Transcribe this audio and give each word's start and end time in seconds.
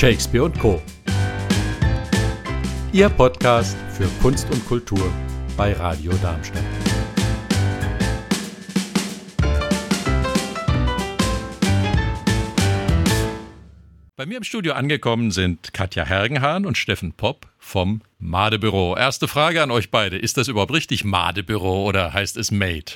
Shakespeare 0.00 0.44
und 0.44 0.58
Co. 0.58 0.80
Ihr 2.90 3.10
Podcast 3.10 3.76
für 3.92 4.08
Kunst 4.22 4.50
und 4.50 4.66
Kultur 4.66 5.12
bei 5.58 5.74
Radio 5.74 6.10
Darmstadt. 6.22 6.64
Bei 14.16 14.24
mir 14.24 14.38
im 14.38 14.42
Studio 14.42 14.72
angekommen 14.72 15.32
sind 15.32 15.74
Katja 15.74 16.06
Hergenhahn 16.06 16.64
und 16.64 16.78
Steffen 16.78 17.12
Popp 17.12 17.48
vom 17.58 18.00
Madebüro. 18.18 18.96
Erste 18.96 19.28
Frage 19.28 19.62
an 19.62 19.70
euch 19.70 19.90
beide. 19.90 20.16
Ist 20.16 20.38
das 20.38 20.48
überhaupt 20.48 20.72
richtig 20.72 21.04
Madebüro 21.04 21.84
oder 21.84 22.14
heißt 22.14 22.38
es 22.38 22.50
Made? 22.50 22.92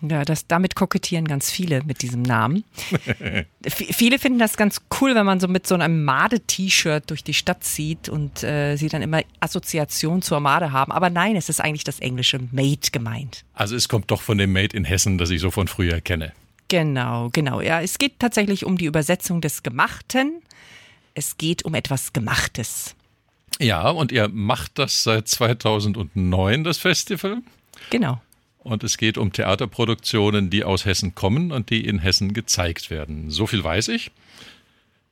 Ja, 0.00 0.24
das, 0.24 0.46
damit 0.46 0.74
kokettieren 0.74 1.28
ganz 1.28 1.50
viele 1.50 1.82
mit 1.84 2.02
diesem 2.02 2.22
Namen. 2.22 2.64
viele 3.68 4.18
finden 4.18 4.38
das 4.38 4.56
ganz 4.56 4.80
cool, 5.00 5.14
wenn 5.14 5.26
man 5.26 5.38
so 5.38 5.48
mit 5.48 5.66
so 5.66 5.74
einem 5.76 6.04
Made-T-Shirt 6.04 7.08
durch 7.08 7.22
die 7.22 7.34
Stadt 7.34 7.62
zieht 7.62 8.08
und 8.08 8.42
äh, 8.42 8.76
sie 8.76 8.88
dann 8.88 9.02
immer 9.02 9.22
Assoziation 9.40 10.22
zur 10.22 10.40
Made 10.40 10.72
haben. 10.72 10.90
Aber 10.90 11.08
nein, 11.08 11.36
es 11.36 11.48
ist 11.48 11.60
eigentlich 11.60 11.84
das 11.84 12.00
englische 12.00 12.40
Made 12.50 12.90
gemeint. 12.90 13.44
Also 13.54 13.76
es 13.76 13.88
kommt 13.88 14.10
doch 14.10 14.22
von 14.22 14.38
dem 14.38 14.52
Made 14.52 14.76
in 14.76 14.84
Hessen, 14.84 15.18
das 15.18 15.30
ich 15.30 15.40
so 15.40 15.50
von 15.50 15.68
früher 15.68 16.00
kenne. 16.00 16.32
Genau, 16.68 17.28
genau. 17.32 17.60
Ja, 17.60 17.80
es 17.80 17.98
geht 17.98 18.18
tatsächlich 18.18 18.64
um 18.64 18.76
die 18.76 18.86
Übersetzung 18.86 19.40
des 19.40 19.62
Gemachten. 19.62 20.42
Es 21.14 21.38
geht 21.38 21.64
um 21.64 21.74
etwas 21.74 22.12
Gemachtes. 22.12 22.96
Ja, 23.60 23.88
und 23.88 24.10
ihr 24.10 24.28
macht 24.28 24.78
das 24.80 25.04
seit 25.04 25.28
2009, 25.28 26.64
das 26.64 26.78
Festival? 26.78 27.38
Genau. 27.90 28.20
Und 28.64 28.82
es 28.82 28.96
geht 28.96 29.18
um 29.18 29.32
Theaterproduktionen, 29.32 30.50
die 30.50 30.64
aus 30.64 30.86
Hessen 30.86 31.14
kommen 31.14 31.52
und 31.52 31.70
die 31.70 31.86
in 31.86 31.98
Hessen 32.00 32.32
gezeigt 32.32 32.90
werden. 32.90 33.30
So 33.30 33.46
viel 33.46 33.62
weiß 33.62 33.88
ich. 33.88 34.10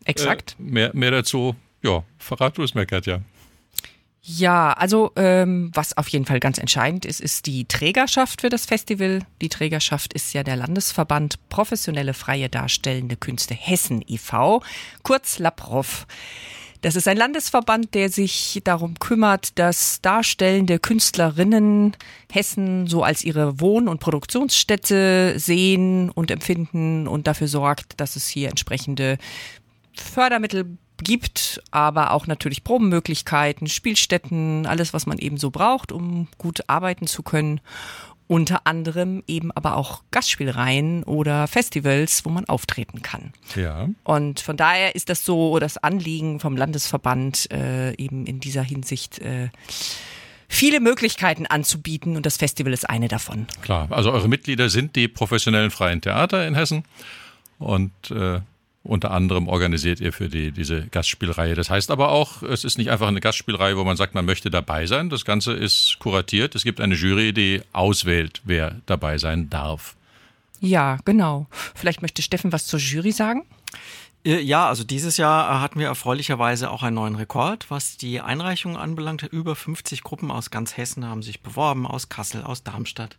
Exakt. 0.04 0.56
Äh, 0.58 0.62
mehr, 0.62 0.90
mehr 0.94 1.10
dazu, 1.10 1.54
ja, 1.82 2.02
verrat 2.18 2.58
du 2.58 2.62
es 2.62 2.74
mir, 2.74 2.86
Katja. 2.86 3.20
Ja, 4.24 4.72
also 4.72 5.10
ähm, 5.16 5.70
was 5.74 5.96
auf 5.96 6.06
jeden 6.08 6.26
Fall 6.26 6.38
ganz 6.38 6.58
entscheidend 6.58 7.04
ist, 7.04 7.20
ist 7.20 7.46
die 7.46 7.64
Trägerschaft 7.64 8.40
für 8.40 8.48
das 8.48 8.66
Festival. 8.66 9.20
Die 9.40 9.48
Trägerschaft 9.48 10.12
ist 10.12 10.32
ja 10.32 10.44
der 10.44 10.56
Landesverband 10.56 11.48
Professionelle 11.48 12.14
Freie 12.14 12.48
Darstellende 12.48 13.16
Künste 13.16 13.54
Hessen 13.54 14.02
e.V., 14.06 14.62
kurz 15.02 15.40
LAPROF. 15.40 16.06
Das 16.82 16.96
ist 16.96 17.06
ein 17.06 17.16
Landesverband, 17.16 17.94
der 17.94 18.08
sich 18.08 18.60
darum 18.64 18.98
kümmert, 18.98 19.56
dass 19.56 20.00
darstellende 20.00 20.80
Künstlerinnen 20.80 21.96
Hessen 22.30 22.88
so 22.88 23.04
als 23.04 23.22
ihre 23.22 23.60
Wohn- 23.60 23.86
und 23.86 24.00
Produktionsstätte 24.00 25.38
sehen 25.38 26.10
und 26.10 26.32
empfinden 26.32 27.06
und 27.06 27.28
dafür 27.28 27.46
sorgt, 27.46 28.00
dass 28.00 28.16
es 28.16 28.26
hier 28.26 28.48
entsprechende 28.48 29.18
Fördermittel 29.94 30.76
gibt, 30.98 31.62
aber 31.70 32.10
auch 32.10 32.26
natürlich 32.26 32.64
Probenmöglichkeiten, 32.64 33.68
Spielstätten, 33.68 34.66
alles, 34.66 34.92
was 34.92 35.06
man 35.06 35.18
eben 35.18 35.36
so 35.36 35.52
braucht, 35.52 35.92
um 35.92 36.26
gut 36.36 36.64
arbeiten 36.66 37.06
zu 37.06 37.22
können 37.22 37.60
unter 38.26 38.66
anderem 38.66 39.22
eben 39.26 39.52
aber 39.52 39.76
auch 39.76 40.02
Gastspielreihen 40.10 41.04
oder 41.04 41.46
Festivals, 41.46 42.24
wo 42.24 42.30
man 42.30 42.46
auftreten 42.46 43.02
kann. 43.02 43.32
Ja. 43.56 43.88
Und 44.04 44.40
von 44.40 44.56
daher 44.56 44.94
ist 44.94 45.08
das 45.08 45.24
so 45.24 45.58
das 45.58 45.78
Anliegen 45.78 46.40
vom 46.40 46.56
Landesverband 46.56 47.50
äh, 47.52 47.94
eben 47.96 48.26
in 48.26 48.40
dieser 48.40 48.62
Hinsicht 48.62 49.18
äh, 49.18 49.50
viele 50.48 50.80
Möglichkeiten 50.80 51.46
anzubieten 51.46 52.16
und 52.16 52.26
das 52.26 52.36
Festival 52.36 52.72
ist 52.72 52.88
eine 52.88 53.08
davon. 53.08 53.46
Klar, 53.62 53.88
also 53.90 54.12
eure 54.12 54.28
Mitglieder 54.28 54.68
sind 54.68 54.96
die 54.96 55.08
professionellen 55.08 55.70
freien 55.70 56.00
Theater 56.00 56.46
in 56.46 56.54
Hessen 56.54 56.84
und 57.58 57.92
äh, 58.10 58.40
unter 58.84 59.12
anderem 59.12 59.46
organisiert 59.46 60.00
ihr 60.00 60.12
für 60.12 60.28
die, 60.28 60.50
diese 60.50 60.86
Gastspielreihe. 60.88 61.54
Das 61.54 61.70
heißt 61.70 61.90
aber 61.90 62.10
auch, 62.10 62.42
es 62.42 62.64
ist 62.64 62.78
nicht 62.78 62.90
einfach 62.90 63.08
eine 63.08 63.20
Gastspielreihe, 63.20 63.76
wo 63.76 63.84
man 63.84 63.96
sagt, 63.96 64.14
man 64.14 64.24
möchte 64.24 64.50
dabei 64.50 64.86
sein. 64.86 65.08
Das 65.08 65.24
Ganze 65.24 65.52
ist 65.52 65.96
kuratiert. 66.00 66.54
Es 66.54 66.64
gibt 66.64 66.80
eine 66.80 66.94
Jury, 66.94 67.32
die 67.32 67.62
auswählt, 67.72 68.40
wer 68.44 68.80
dabei 68.86 69.18
sein 69.18 69.48
darf. 69.50 69.94
Ja, 70.60 70.98
genau. 71.04 71.46
Vielleicht 71.74 72.02
möchte 72.02 72.22
Steffen 72.22 72.52
was 72.52 72.66
zur 72.66 72.80
Jury 72.80 73.12
sagen? 73.12 73.44
Äh, 74.24 74.40
ja, 74.40 74.68
also 74.68 74.84
dieses 74.84 75.16
Jahr 75.16 75.60
hatten 75.60 75.78
wir 75.78 75.86
erfreulicherweise 75.86 76.70
auch 76.70 76.82
einen 76.82 76.96
neuen 76.96 77.16
Rekord, 77.16 77.66
was 77.70 77.96
die 77.96 78.20
Einreichungen 78.20 78.76
anbelangt. 78.76 79.22
Über 79.22 79.56
50 79.56 80.02
Gruppen 80.02 80.30
aus 80.30 80.50
ganz 80.50 80.76
Hessen 80.76 81.06
haben 81.06 81.22
sich 81.22 81.40
beworben, 81.40 81.86
aus 81.86 82.08
Kassel, 82.08 82.42
aus 82.44 82.62
Darmstadt, 82.62 83.18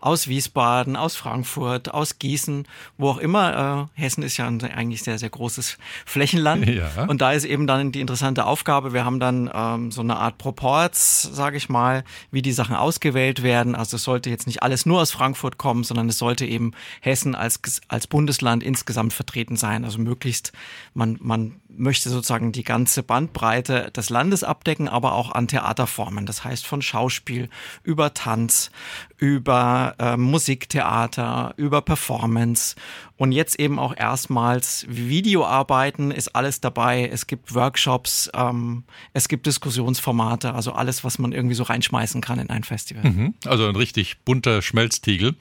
aus 0.00 0.28
Wiesbaden, 0.28 0.96
aus 0.96 1.16
Frankfurt, 1.16 1.92
aus 1.92 2.18
Gießen, 2.18 2.66
wo 2.98 3.10
auch 3.10 3.18
immer. 3.18 3.88
Äh, 3.96 4.00
Hessen 4.00 4.22
ist 4.22 4.36
ja 4.36 4.46
ein 4.46 4.62
eigentlich 4.62 5.02
sehr, 5.02 5.18
sehr 5.18 5.30
großes 5.30 5.78
Flächenland. 6.06 6.64
Ja. 6.74 7.04
Und 7.04 7.20
da 7.20 7.32
ist 7.32 7.44
eben 7.44 7.66
dann 7.66 7.92
die 7.92 8.00
interessante 8.00 8.46
Aufgabe, 8.46 8.92
wir 8.92 9.04
haben 9.04 9.20
dann 9.20 9.50
ähm, 9.52 9.92
so 9.92 10.00
eine 10.00 10.16
Art 10.16 10.38
Proports, 10.38 11.22
sage 11.22 11.56
ich 11.56 11.68
mal, 11.68 12.04
wie 12.30 12.42
die 12.42 12.52
Sachen 12.52 12.74
ausgewählt 12.74 13.42
werden. 13.42 13.74
Also 13.74 13.96
es 13.96 14.02
sollte 14.02 14.28
jetzt 14.28 14.46
nicht 14.46 14.62
alles 14.62 14.86
nur 14.86 15.00
aus 15.00 15.12
Frankfurt 15.12 15.56
kommen, 15.56 15.84
sondern 15.84 16.08
es 16.08 16.18
sollte 16.18 16.46
eben 16.46 16.72
Hessen 17.00 17.34
als, 17.34 17.60
als 17.86 18.06
Bundesland 18.06 18.62
insgesamt 18.62 19.12
vertreten 19.12 19.56
sein. 19.56 19.84
Also 19.84 19.98
möglichst 19.98 20.43
heißt, 20.44 20.52
man, 20.94 21.18
man 21.20 21.60
möchte 21.68 22.08
sozusagen 22.08 22.52
die 22.52 22.62
ganze 22.62 23.02
Bandbreite 23.02 23.90
des 23.90 24.10
Landes 24.10 24.44
abdecken, 24.44 24.88
aber 24.88 25.14
auch 25.14 25.32
an 25.32 25.48
Theaterformen. 25.48 26.26
Das 26.26 26.44
heißt 26.44 26.66
von 26.66 26.82
Schauspiel 26.82 27.48
über 27.82 28.14
Tanz, 28.14 28.70
über 29.16 29.94
äh, 29.98 30.16
Musiktheater, 30.16 31.54
über 31.56 31.82
Performance 31.82 32.76
und 33.16 33.32
jetzt 33.32 33.58
eben 33.58 33.78
auch 33.78 33.96
erstmals 33.96 34.86
Videoarbeiten 34.88 36.10
ist 36.10 36.34
alles 36.34 36.60
dabei. 36.60 37.08
Es 37.12 37.26
gibt 37.26 37.54
Workshops, 37.54 38.30
ähm, 38.34 38.84
es 39.12 39.28
gibt 39.28 39.46
Diskussionsformate, 39.46 40.54
also 40.54 40.72
alles, 40.72 41.04
was 41.04 41.18
man 41.18 41.32
irgendwie 41.32 41.54
so 41.54 41.64
reinschmeißen 41.64 42.20
kann 42.20 42.38
in 42.38 42.50
ein 42.50 42.64
Festival. 42.64 43.04
Mhm, 43.04 43.34
also 43.46 43.66
ein 43.66 43.76
richtig 43.76 44.18
bunter 44.24 44.62
Schmelztiegel. 44.62 45.34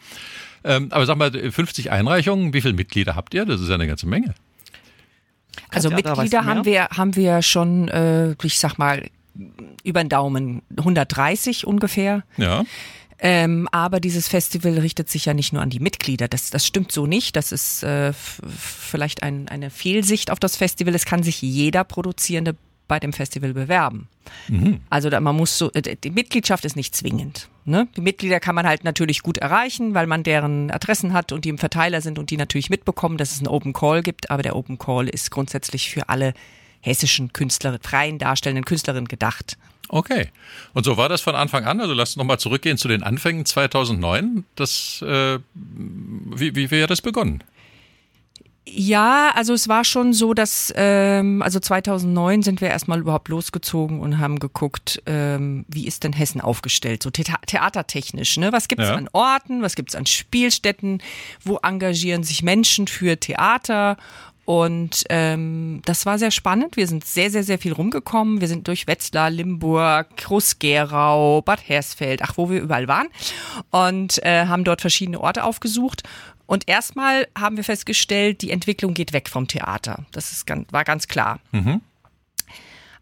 Ähm, 0.63 0.88
aber 0.92 1.06
sag 1.06 1.18
mal, 1.18 1.31
50 1.31 1.92
Einreichungen, 1.92 2.53
wie 2.53 2.62
viele 2.62 2.74
Mitglieder 2.74 3.16
habt 3.16 3.34
ihr? 3.34 3.46
Das 3.46 3.59
ist 3.59 3.68
ja 3.68 3.75
eine 3.75 3.88
ganze 3.88 4.08
Menge. 4.08 4.34
Also 5.69 5.90
Mitglieder 5.90 6.46
haben 6.46 6.66
wir, 6.66 6.88
haben 6.90 7.16
wir 7.16 7.41
schon, 7.41 7.88
äh, 7.90 8.36
ich 8.44 8.59
sag 8.59 8.78
mal, 8.78 9.09
über 9.84 10.03
den 10.03 10.09
Daumen 10.09 10.62
130 10.78 11.66
ungefähr. 11.66 12.24
Ja. 12.38 12.64
Ähm, 13.19 13.69
aber 13.72 14.00
dieses 14.00 14.28
Festival 14.28 14.78
richtet 14.80 15.09
sich 15.09 15.25
ja 15.25 15.34
nicht 15.34 15.53
nur 15.53 15.62
an 15.62 15.69
die 15.69 15.80
Mitglieder. 15.80 16.28
Das, 16.28 16.50
das 16.50 16.68
stimmt 16.68 16.92
so 16.92 17.06
nicht. 17.08 17.36
Das 17.36 17.52
ist 17.52 17.84
äh, 17.84 18.12
vielleicht 18.13 19.24
ein, 19.24 19.47
eine 19.47 19.69
Fehlsicht 19.69 20.30
auf 20.30 20.40
das 20.40 20.58
Festival. 20.58 20.94
Es 20.94 21.06
kann 21.06 21.24
sich 21.24 21.42
jeder 21.42 21.84
Produzierende 21.84 22.56
bei 22.88 23.00
dem 23.00 23.13
Festival 23.13 23.53
bewerben. 23.53 24.09
Mhm. 24.47 24.81
Also 24.89 25.09
da, 25.09 25.19
man 25.19 25.35
muss 25.35 25.57
so, 25.57 25.72
äh, 25.73 25.95
die 25.95 26.09
Mitgliedschaft 26.09 26.66
ist 26.66 26.75
nicht 26.75 26.95
zwingend. 26.95 27.50
Ne? 27.66 27.88
Die 27.95 28.01
Mitglieder 28.01 28.39
kann 28.39 28.56
man 28.56 28.67
halt 28.67 28.84
natürlich 28.84 29.23
gut 29.23 29.38
erreichen, 29.38 29.94
weil 29.94 30.07
man 30.07 30.23
deren 30.23 30.69
Adressen 30.69 31.13
hat 31.13 31.31
und 31.31 31.45
die 31.45 31.50
im 31.50 31.57
Verteiler 31.57 32.01
sind 32.01 32.19
und 32.19 32.29
die 32.29 32.38
natürlich 32.38 32.69
mitbekommen, 32.69 33.17
dass 33.17 33.31
es 33.31 33.39
einen 33.39 33.47
Open 33.47 33.73
Call 33.73 34.03
gibt. 34.03 34.31
Aber 34.31 34.44
der 34.44 34.56
Open 34.56 34.78
Call 34.78 35.07
ist 35.07 35.31
grundsätzlich 35.31 35.89
für 35.89 36.09
alle 36.09 36.33
hessischen 36.81 37.31
Künstler, 37.31 37.79
freien 37.81 38.19
darstellenden 38.19 38.66
Künstlerinnen 38.66 39.07
gedacht. 39.07 39.57
Okay. 39.88 40.29
Und 40.73 40.83
so 40.83 40.97
war 40.97 41.07
das 41.07 41.22
von 41.22 41.35
Anfang 41.35 41.66
an. 41.66 41.79
Also 41.79 41.94
lasst 41.94 42.13
uns 42.13 42.17
nochmal 42.17 42.39
zurückgehen 42.39 42.78
zu 42.78 42.88
den 42.88 43.03
Anfängen 43.03 43.45
2009. 43.45 44.44
Das, 44.56 45.01
äh, 45.01 45.39
wie, 45.53 46.56
wie, 46.56 46.72
wie 46.72 46.83
hat 46.83 46.89
das 46.89 47.01
begonnen? 47.01 47.44
Ja, 48.66 49.31
also 49.35 49.53
es 49.53 49.68
war 49.68 49.84
schon 49.84 50.13
so, 50.13 50.34
dass 50.34 50.74
ähm, 50.78 51.41
also 51.41 51.59
2009 51.59 52.44
sind 52.44 52.62
wir 52.62 52.69
erstmal 52.69 53.00
überhaupt 53.00 53.28
losgezogen 53.28 54.00
und 54.00 54.19
haben 54.19 54.40
geguckt, 54.40 55.01
ähm, 55.06 55.66
wie 55.68 55.85
ist 55.85 56.06
denn 56.06 56.13
Hessen 56.13 56.40
aufgestellt, 56.40 57.04
so 57.04 57.10
the 57.13 57.24
theatertechnisch. 57.45 58.38
Ne? 58.38 58.54
Was 58.54 58.69
gibt's 58.69 58.88
ja. 58.88 58.95
an 58.95 59.10
Orten, 59.12 59.62
was 59.62 59.75
gibt's 59.75 59.95
an 59.95 60.06
Spielstätten, 60.06 61.01
wo 61.44 61.57
engagieren 61.57 62.24
sich 62.24 62.42
Menschen 62.42 62.88
für 62.88 63.19
Theater 63.19 63.98
und 64.45 65.06
ähm, 65.10 65.81
das 65.86 66.06
war 66.06 66.19
sehr 66.19 66.31
spannend. 66.31 66.75
Wir 66.75 66.88
sind 66.88 67.06
sehr, 67.06 67.30
sehr, 67.31 67.44
sehr 67.44 67.57
viel 67.60 67.71
rumgekommen. 67.71 68.42
Wir 68.42 68.50
sind 68.50 68.68
durch 68.68 68.88
Wetzlar, 68.88 69.30
Limburg, 69.30 70.18
Groß-Gerau, 70.18 71.42
Bad 71.42 71.68
Hersfeld, 71.68 72.21
ach, 72.21 72.33
wo 72.36 72.50
wir 72.50 72.62
überall 72.62 72.89
waren. 72.89 73.07
Und 73.71 74.21
äh, 74.24 74.48
haben 74.48 74.65
dort 74.65 74.81
verschiedene 74.81 75.21
Orte 75.21 75.45
aufgesucht. 75.45 76.04
Und 76.45 76.68
erstmal 76.68 77.28
haben 77.38 77.57
wir 77.57 77.63
festgestellt, 77.63 78.42
die 78.42 78.51
Entwicklung 78.51 78.94
geht 78.94 79.13
weg 79.13 79.30
vom 79.30 79.48
Theater. 79.48 80.06
Das 80.12 80.31
ist 80.31 80.45
ganz, 80.45 80.72
war 80.72 80.84
ganz 80.84 81.07
klar. 81.07 81.40
Mhm. 81.51 81.81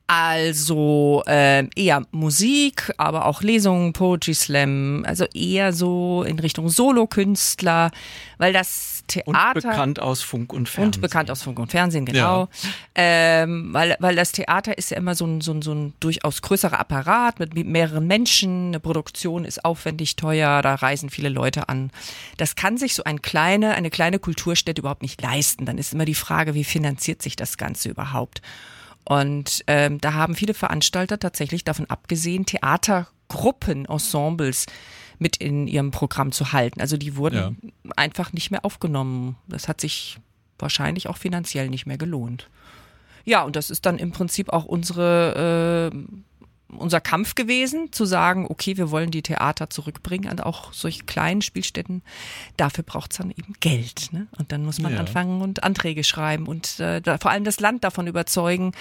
Also 0.08 1.24
äh, 1.26 1.68
eher 1.76 2.06
Musik, 2.12 2.92
aber 2.98 3.26
auch 3.26 3.42
Lesungen, 3.42 3.94
Poetry 3.94 4.34
Slam, 4.34 5.06
also 5.08 5.26
eher 5.34 5.72
so 5.72 6.24
in 6.24 6.38
Richtung 6.38 6.68
Solokünstler, 6.68 7.92
weil 8.38 8.52
das 8.52 9.00
Theater. 9.12 9.56
Und 9.56 9.63
bekannt 9.63 10.00
aus 10.00 10.22
Funk 10.22 10.54
und 10.54 10.68
Fernsehen. 10.68 10.96
Und 10.96 11.02
bekannt 11.02 11.31
aus 11.31 11.44
Funk 11.44 11.60
und 11.60 11.72
Fernsehen, 11.72 12.06
genau. 12.06 12.50
Ja. 12.63 12.69
Ähm, 12.96 13.74
weil, 13.74 13.96
weil 14.00 14.16
das 14.16 14.31
Theater 14.31 14.78
ist 14.78 14.92
ja 14.92 14.98
immer 14.98 15.16
so 15.16 15.25
ein, 15.25 15.42
so, 15.42 15.54
ein, 15.54 15.62
so 15.62 15.74
ein 15.74 15.94
durchaus 16.00 16.42
größerer 16.42 16.80
Apparat 16.80 17.40
mit 17.40 17.54
mehreren 17.54 18.08
Menschen. 18.08 18.68
Eine 18.68 18.80
Produktion 18.80 19.46
ist 19.46 19.63
aufwendig 19.63 20.16
teuer, 20.16 20.62
da 20.62 20.75
reisen 20.75 21.10
viele 21.10 21.30
Leute 21.30 21.69
an. 21.69 21.92
Das 22.38 22.56
kann 22.56 22.78
sich 22.78 22.96
so 22.96 23.04
ein 23.04 23.22
kleine, 23.22 23.75
eine 23.75 23.90
kleine 23.90 24.19
Kulturstätte 24.19 24.81
überhaupt 24.81 25.02
nicht 25.02 25.22
leisten. 25.22 25.66
Dann 25.66 25.78
ist 25.78 25.94
immer 25.94 26.06
die 26.06 26.16
Frage, 26.16 26.54
wie 26.54 26.63
finanziert 26.63 27.22
sich 27.22 27.36
das 27.36 27.58
Ganze 27.58 27.90
überhaupt? 27.90 28.42
Und 29.04 29.63
ähm, 29.68 30.00
da 30.00 30.13
haben 30.13 30.36
viele 30.36 30.54
Veranstalter 30.54 31.19
tatsächlich 31.19 31.63
davon 31.63 31.90
abgesehen, 31.90 32.46
Theatergruppen, 32.46 33.86
Ensembles 33.86 34.68
mit 35.22 35.38
in 35.38 35.68
ihrem 35.68 35.92
Programm 35.92 36.32
zu 36.32 36.52
halten. 36.52 36.82
Also 36.82 36.98
die 36.98 37.16
wurden 37.16 37.36
ja. 37.36 37.92
einfach 37.96 38.34
nicht 38.34 38.50
mehr 38.52 38.66
aufgenommen. 38.66 39.38
Das 39.48 39.68
hat 39.68 39.80
sich 39.80 40.18
wahrscheinlich 40.58 41.08
auch 41.08 41.18
finanziell 41.18 41.70
nicht 41.70 41.86
mehr 41.86 41.98
gelohnt. 41.98 42.50
Ja, 43.24 43.44
und 43.44 43.56
das 43.56 43.70
ist 43.70 43.86
dann 43.86 44.00
im 44.00 44.12
Prinzip 44.12 44.50
auch 44.50 44.66
unsere 44.66 45.92
äh, 45.94 45.98
unser 46.78 47.02
Kampf 47.02 47.36
gewesen, 47.36 47.92
zu 47.92 48.06
sagen, 48.06 48.48
okay, 48.50 48.78
wir 48.78 48.92
wollen 48.92 49.12
die 49.12 49.22
Theater 49.22 49.70
zurückbringen 49.70 50.30
an 50.30 50.40
auch 50.40 50.72
solche 50.72 51.04
kleinen 51.04 51.42
Spielstätten. 51.42 52.02
Dafür 52.56 52.86
braucht 52.86 53.12
es 53.12 53.18
dann 53.18 53.30
eben 53.30 53.54
Geld. 53.60 54.14
Ne? 54.14 54.28
Und 54.38 54.54
dann 54.54 54.64
muss 54.64 54.80
man 54.80 54.94
ja. 54.94 55.00
anfangen 55.00 55.42
und 55.42 55.64
Anträge 55.64 56.06
schreiben 56.06 56.48
und 56.48 56.80
äh, 56.80 57.02
da, 57.02 57.18
vor 57.18 57.30
allem 57.30 57.44
das 57.44 57.60
Land 57.60 57.84
davon 57.84 58.08
überzeugen, 58.08 58.72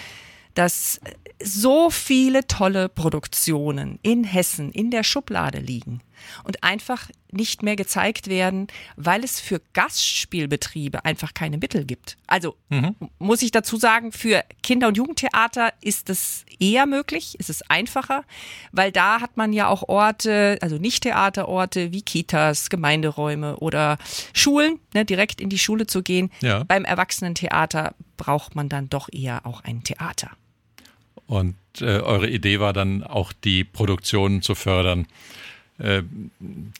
dass 0.55 1.01
so 1.43 1.91
viele 1.91 2.47
tolle 2.47 2.89
Produktionen 2.89 3.99
in 4.03 4.23
Hessen 4.23 4.71
in 4.71 4.93
der 4.93 5.03
Schublade 5.03 5.59
liegen 5.59 6.01
und 6.44 6.62
einfach 6.62 7.08
nicht 7.32 7.62
mehr 7.62 7.76
gezeigt 7.76 8.28
werden, 8.28 8.67
weil 8.96 9.22
es 9.22 9.40
für 9.40 9.61
Gastspielbetriebe 9.72 11.05
einfach 11.05 11.34
keine 11.34 11.58
Mittel 11.58 11.84
gibt. 11.84 12.17
Also 12.26 12.56
mhm. 12.69 12.96
muss 13.19 13.43
ich 13.43 13.50
dazu 13.50 13.76
sagen, 13.76 14.12
für 14.12 14.44
Kinder- 14.62 14.88
und 14.88 14.96
Jugendtheater 14.96 15.72
ist 15.81 16.11
es 16.11 16.44
eher 16.58 16.87
möglich, 16.87 17.38
ist 17.38 17.50
es 17.50 17.62
einfacher, 17.70 18.25
weil 18.72 18.93
da 18.93 19.20
hat 19.20 19.37
man 19.37 19.52
ja 19.52 19.69
auch 19.69 19.88
Orte, 19.88 20.58
also 20.61 20.78
nicht 20.78 21.02
Theaterorte 21.02 21.93
wie 21.93 22.02
Kitas, 22.02 22.70
Gemeinderäume 22.70 23.56
oder 23.56 23.99
Schulen, 24.32 24.81
ne, 24.94 25.05
direkt 25.05 25.40
in 25.40 25.49
die 25.49 25.58
Schule 25.58 25.87
zu 25.87 26.02
gehen. 26.02 26.31
Ja. 26.40 26.64
Beim 26.64 26.84
Erwachsenentheater 26.84 27.94
braucht 28.17 28.55
man 28.55 28.69
dann 28.69 28.90
doch 28.90 29.08
eher 29.12 29.46
auch 29.46 29.62
ein 29.64 29.84
Theater. 29.84 30.31
Und 31.26 31.56
äh, 31.81 32.00
eure 32.00 32.28
Idee 32.28 32.58
war 32.58 32.72
dann 32.72 33.05
auch 33.05 33.32
die 33.32 33.62
Produktionen 33.62 34.43
zu 34.43 34.56
fördern, 34.56 35.06
äh, 35.81 36.03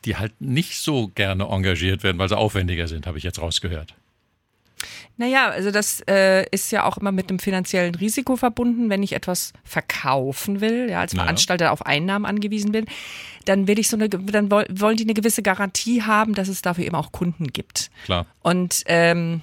die 0.05 0.17
halt 0.17 0.33
nicht 0.41 0.79
so 0.79 1.11
gerne 1.15 1.45
engagiert 1.45 2.03
werden, 2.03 2.19
weil 2.19 2.29
sie 2.29 2.37
aufwendiger 2.37 2.87
sind, 2.89 3.07
habe 3.07 3.19
ich 3.19 3.25
jetzt 3.25 3.41
rausgehört. 3.41 3.95
Naja, 5.17 5.51
also 5.51 5.71
das 5.71 6.03
äh, 6.09 6.47
ist 6.51 6.73
ja 6.73 6.85
auch 6.85 6.97
immer 6.97 7.13
mit 7.13 7.29
einem 7.29 7.39
finanziellen 7.39 7.95
Risiko 7.95 8.37
verbunden. 8.37 8.89
Wenn 8.89 9.03
ich 9.03 9.13
etwas 9.13 9.53
verkaufen 9.65 10.63
will, 10.63 10.89
ja, 10.89 11.01
als 11.01 11.13
Veranstalter 11.13 11.65
naja. 11.65 11.73
auf 11.73 11.85
Einnahmen 11.85 12.25
angewiesen 12.25 12.73
bin, 12.73 12.87
dann 13.45 13.67
will 13.67 13.79
ich 13.79 13.89
so 13.89 13.99
eine, 13.99 14.09
dann 14.09 14.51
wollen 14.51 14.97
die 14.97 15.05
eine 15.05 15.13
gewisse 15.13 15.43
Garantie 15.43 16.03
haben, 16.03 16.35
dass 16.35 16.49
es 16.49 16.63
dafür 16.63 16.87
eben 16.87 16.95
auch 16.95 17.13
Kunden 17.13 17.49
gibt. 17.49 17.91
Klar. 18.07 18.25
Und 18.41 18.83
ähm, 18.87 19.43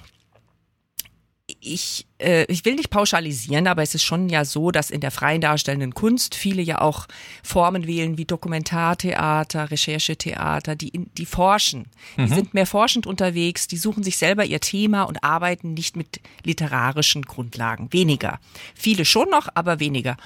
ich, 1.60 2.06
äh, 2.18 2.44
ich 2.44 2.64
will 2.64 2.74
nicht 2.74 2.90
pauschalisieren, 2.90 3.66
aber 3.66 3.82
es 3.82 3.94
ist 3.94 4.04
schon 4.04 4.28
ja 4.28 4.44
so, 4.44 4.70
dass 4.70 4.90
in 4.90 5.00
der 5.00 5.10
freien 5.10 5.40
darstellenden 5.40 5.94
Kunst 5.94 6.34
viele 6.34 6.62
ja 6.62 6.80
auch 6.80 7.06
Formen 7.42 7.86
wählen 7.86 8.18
wie 8.18 8.24
Dokumentartheater, 8.24 9.70
Recherchetheater, 9.70 10.76
die, 10.76 10.88
in, 10.88 11.10
die 11.14 11.26
forschen. 11.26 11.86
Die 12.16 12.22
mhm. 12.22 12.28
sind 12.28 12.54
mehr 12.54 12.66
forschend 12.66 13.06
unterwegs, 13.06 13.68
die 13.68 13.76
suchen 13.76 14.02
sich 14.02 14.16
selber 14.16 14.44
ihr 14.44 14.60
Thema 14.60 15.02
und 15.04 15.22
arbeiten 15.24 15.74
nicht 15.74 15.96
mit 15.96 16.20
literarischen 16.44 17.22
Grundlagen. 17.22 17.92
Weniger. 17.92 18.40
Viele 18.74 19.04
schon 19.04 19.30
noch, 19.30 19.48
aber 19.54 19.80
weniger 19.80 20.16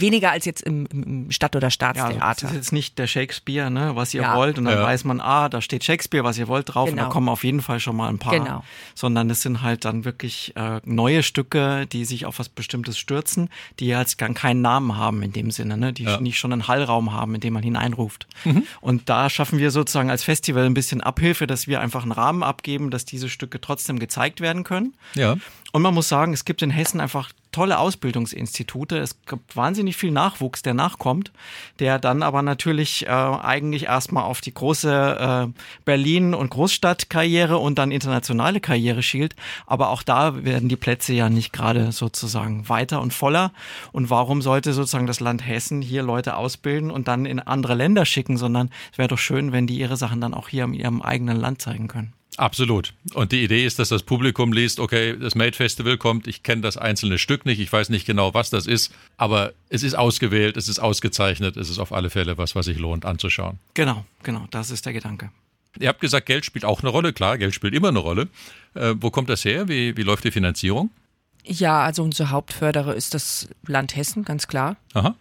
weniger 0.00 0.30
als 0.30 0.44
jetzt 0.44 0.62
im, 0.62 0.86
im 0.92 1.30
Stadt- 1.30 1.56
oder 1.56 1.70
Staatstheater. 1.70 2.16
Ja, 2.16 2.22
also 2.22 2.42
das 2.42 2.50
ist 2.52 2.56
jetzt 2.56 2.72
nicht 2.72 2.98
der 2.98 3.06
Shakespeare, 3.06 3.70
ne, 3.70 3.96
was 3.96 4.14
ihr 4.14 4.22
ja. 4.22 4.36
wollt 4.36 4.58
und 4.58 4.64
dann 4.64 4.78
ja. 4.78 4.82
weiß 4.82 5.04
man, 5.04 5.20
ah, 5.20 5.48
da 5.48 5.60
steht 5.60 5.84
Shakespeare, 5.84 6.24
was 6.24 6.38
ihr 6.38 6.48
wollt 6.48 6.74
drauf 6.74 6.86
genau. 6.86 6.92
und 6.92 6.96
da 6.96 7.02
genau. 7.04 7.12
kommen 7.12 7.28
auf 7.28 7.44
jeden 7.44 7.60
Fall 7.60 7.80
schon 7.80 7.96
mal 7.96 8.08
ein 8.08 8.18
paar. 8.18 8.38
Genau. 8.38 8.64
Sondern 8.94 9.30
es 9.30 9.42
sind 9.42 9.62
halt 9.62 9.84
dann 9.84 10.04
wirklich 10.04 10.54
äh, 10.56 10.80
neue 10.84 11.22
Stücke, 11.22 11.37
die 11.44 12.04
sich 12.04 12.26
auf 12.26 12.38
was 12.38 12.48
Bestimmtes 12.48 12.98
stürzen, 12.98 13.50
die 13.80 13.86
jetzt 13.86 14.18
gar 14.18 14.32
keinen 14.34 14.62
Namen 14.62 14.96
haben 14.96 15.22
in 15.22 15.32
dem 15.32 15.50
Sinne, 15.50 15.76
ne, 15.76 15.92
die 15.92 16.04
ja. 16.04 16.20
nicht 16.20 16.38
schon 16.38 16.52
einen 16.52 16.68
Hallraum 16.68 17.12
haben, 17.12 17.34
in 17.34 17.40
dem 17.40 17.54
man 17.54 17.62
hineinruft. 17.62 18.26
Mhm. 18.44 18.64
Und 18.80 19.08
da 19.08 19.30
schaffen 19.30 19.58
wir 19.58 19.70
sozusagen 19.70 20.10
als 20.10 20.24
Festival 20.24 20.64
ein 20.64 20.74
bisschen 20.74 21.00
Abhilfe, 21.00 21.46
dass 21.46 21.66
wir 21.66 21.80
einfach 21.80 22.02
einen 22.02 22.12
Rahmen 22.12 22.42
abgeben, 22.42 22.90
dass 22.90 23.04
diese 23.04 23.28
Stücke 23.28 23.60
trotzdem 23.60 23.98
gezeigt 23.98 24.40
werden 24.40 24.64
können. 24.64 24.94
Ja. 25.14 25.36
Und 25.72 25.82
man 25.82 25.94
muss 25.94 26.08
sagen, 26.08 26.32
es 26.32 26.44
gibt 26.44 26.62
in 26.62 26.70
Hessen 26.70 27.00
einfach 27.00 27.30
tolle 27.52 27.78
Ausbildungsinstitute. 27.78 28.98
Es 28.98 29.20
gibt 29.26 29.56
wahnsinnig 29.56 29.96
viel 29.96 30.10
Nachwuchs, 30.10 30.62
der 30.62 30.74
nachkommt, 30.74 31.32
der 31.78 31.98
dann 31.98 32.22
aber 32.22 32.42
natürlich 32.42 33.06
äh, 33.06 33.10
eigentlich 33.10 33.84
erstmal 33.84 34.24
auf 34.24 34.40
die 34.40 34.54
große 34.54 35.48
äh, 35.48 35.60
Berlin- 35.84 36.34
und 36.34 36.50
Großstadtkarriere 36.50 37.58
und 37.58 37.78
dann 37.78 37.90
internationale 37.90 38.60
Karriere 38.60 39.02
schielt. 39.02 39.34
Aber 39.66 39.90
auch 39.90 40.02
da 40.02 40.44
werden 40.44 40.68
die 40.68 40.76
Plätze 40.76 41.12
ja 41.12 41.28
nicht 41.28 41.52
gerade 41.52 41.92
sozusagen 41.92 42.68
weiter 42.68 43.00
und 43.00 43.12
voller. 43.12 43.52
Und 43.92 44.10
warum 44.10 44.42
sollte 44.42 44.72
sozusagen 44.72 45.06
das 45.06 45.20
Land 45.20 45.46
Hessen 45.46 45.82
hier 45.82 46.02
Leute 46.02 46.36
ausbilden 46.36 46.90
und 46.90 47.08
dann 47.08 47.26
in 47.26 47.40
andere 47.40 47.74
Länder 47.74 48.04
schicken, 48.04 48.36
sondern 48.36 48.70
es 48.92 48.98
wäre 48.98 49.08
doch 49.08 49.18
schön, 49.18 49.52
wenn 49.52 49.66
die 49.66 49.78
ihre 49.78 49.96
Sachen 49.96 50.20
dann 50.20 50.34
auch 50.34 50.48
hier 50.48 50.64
in 50.64 50.74
ihrem 50.74 51.02
eigenen 51.02 51.38
Land 51.38 51.62
zeigen 51.62 51.88
können. 51.88 52.17
Absolut. 52.38 52.94
Und 53.14 53.32
die 53.32 53.42
Idee 53.42 53.66
ist, 53.66 53.80
dass 53.80 53.88
das 53.88 54.04
Publikum 54.04 54.52
liest, 54.52 54.78
okay, 54.78 55.16
das 55.18 55.34
Made 55.34 55.54
Festival 55.54 55.98
kommt, 55.98 56.28
ich 56.28 56.44
kenne 56.44 56.62
das 56.62 56.76
einzelne 56.76 57.18
Stück 57.18 57.44
nicht, 57.44 57.58
ich 57.58 57.72
weiß 57.72 57.88
nicht 57.88 58.06
genau, 58.06 58.32
was 58.32 58.48
das 58.48 58.68
ist, 58.68 58.94
aber 59.16 59.52
es 59.70 59.82
ist 59.82 59.94
ausgewählt, 59.94 60.56
es 60.56 60.68
ist 60.68 60.78
ausgezeichnet, 60.78 61.56
es 61.56 61.68
ist 61.68 61.80
auf 61.80 61.92
alle 61.92 62.10
Fälle 62.10 62.38
was, 62.38 62.54
was 62.54 62.66
sich 62.66 62.78
lohnt 62.78 63.04
anzuschauen. 63.04 63.58
Genau, 63.74 64.04
genau, 64.22 64.46
das 64.52 64.70
ist 64.70 64.86
der 64.86 64.92
Gedanke. 64.92 65.30
Ihr 65.80 65.88
habt 65.88 66.00
gesagt, 66.00 66.26
Geld 66.26 66.44
spielt 66.44 66.64
auch 66.64 66.80
eine 66.80 66.90
Rolle, 66.90 67.12
klar, 67.12 67.38
Geld 67.38 67.54
spielt 67.54 67.74
immer 67.74 67.88
eine 67.88 67.98
Rolle. 67.98 68.28
Äh, 68.74 68.94
wo 69.00 69.10
kommt 69.10 69.28
das 69.28 69.44
her? 69.44 69.66
Wie, 69.66 69.96
wie 69.96 70.02
läuft 70.02 70.22
die 70.22 70.30
Finanzierung? 70.30 70.90
Ja, 71.44 71.82
also 71.82 72.04
unser 72.04 72.30
Hauptförderer 72.30 72.94
ist 72.94 73.14
das 73.14 73.48
Land 73.66 73.96
Hessen, 73.96 74.22
ganz 74.22 74.46
klar. 74.46 74.76
Aha. 74.94 75.16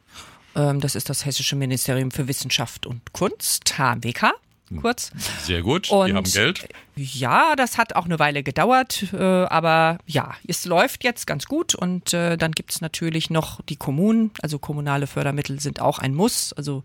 Ähm, 0.56 0.82
das 0.82 0.94
ist 0.94 1.10
das 1.10 1.26
Hessische 1.26 1.56
Ministerium 1.56 2.12
für 2.12 2.28
Wissenschaft 2.28 2.86
und 2.86 3.12
Kunst, 3.12 3.76
HMWK 3.80 4.34
kurz. 4.82 5.12
Sehr 5.44 5.62
gut, 5.62 5.90
und, 5.90 6.08
die 6.08 6.14
haben 6.14 6.30
Geld. 6.30 6.68
Ja, 6.96 7.56
das 7.56 7.78
hat 7.78 7.96
auch 7.96 8.06
eine 8.06 8.20
Weile 8.20 8.44
gedauert, 8.44 9.14
äh, 9.14 9.18
aber 9.18 10.00
ja, 10.06 10.36
es 10.48 10.66
läuft 10.66 11.04
jetzt 11.04 11.28
ganz 11.28 11.46
gut 11.46 11.76
und 11.76 12.14
äh, 12.14 12.38
dann 12.38 12.52
gibt 12.52 12.72
es 12.72 12.82
natürlich 12.82 13.30
noch 13.30 13.62
die 13.62 13.76
Kommunen, 13.76 14.32
also 14.42 14.60
kommunale 14.60 15.08
Fördermittel 15.08 15.60
sind 15.60 15.80
auch 15.80 16.00
ein 16.00 16.16
Muss. 16.16 16.54
Also 16.54 16.84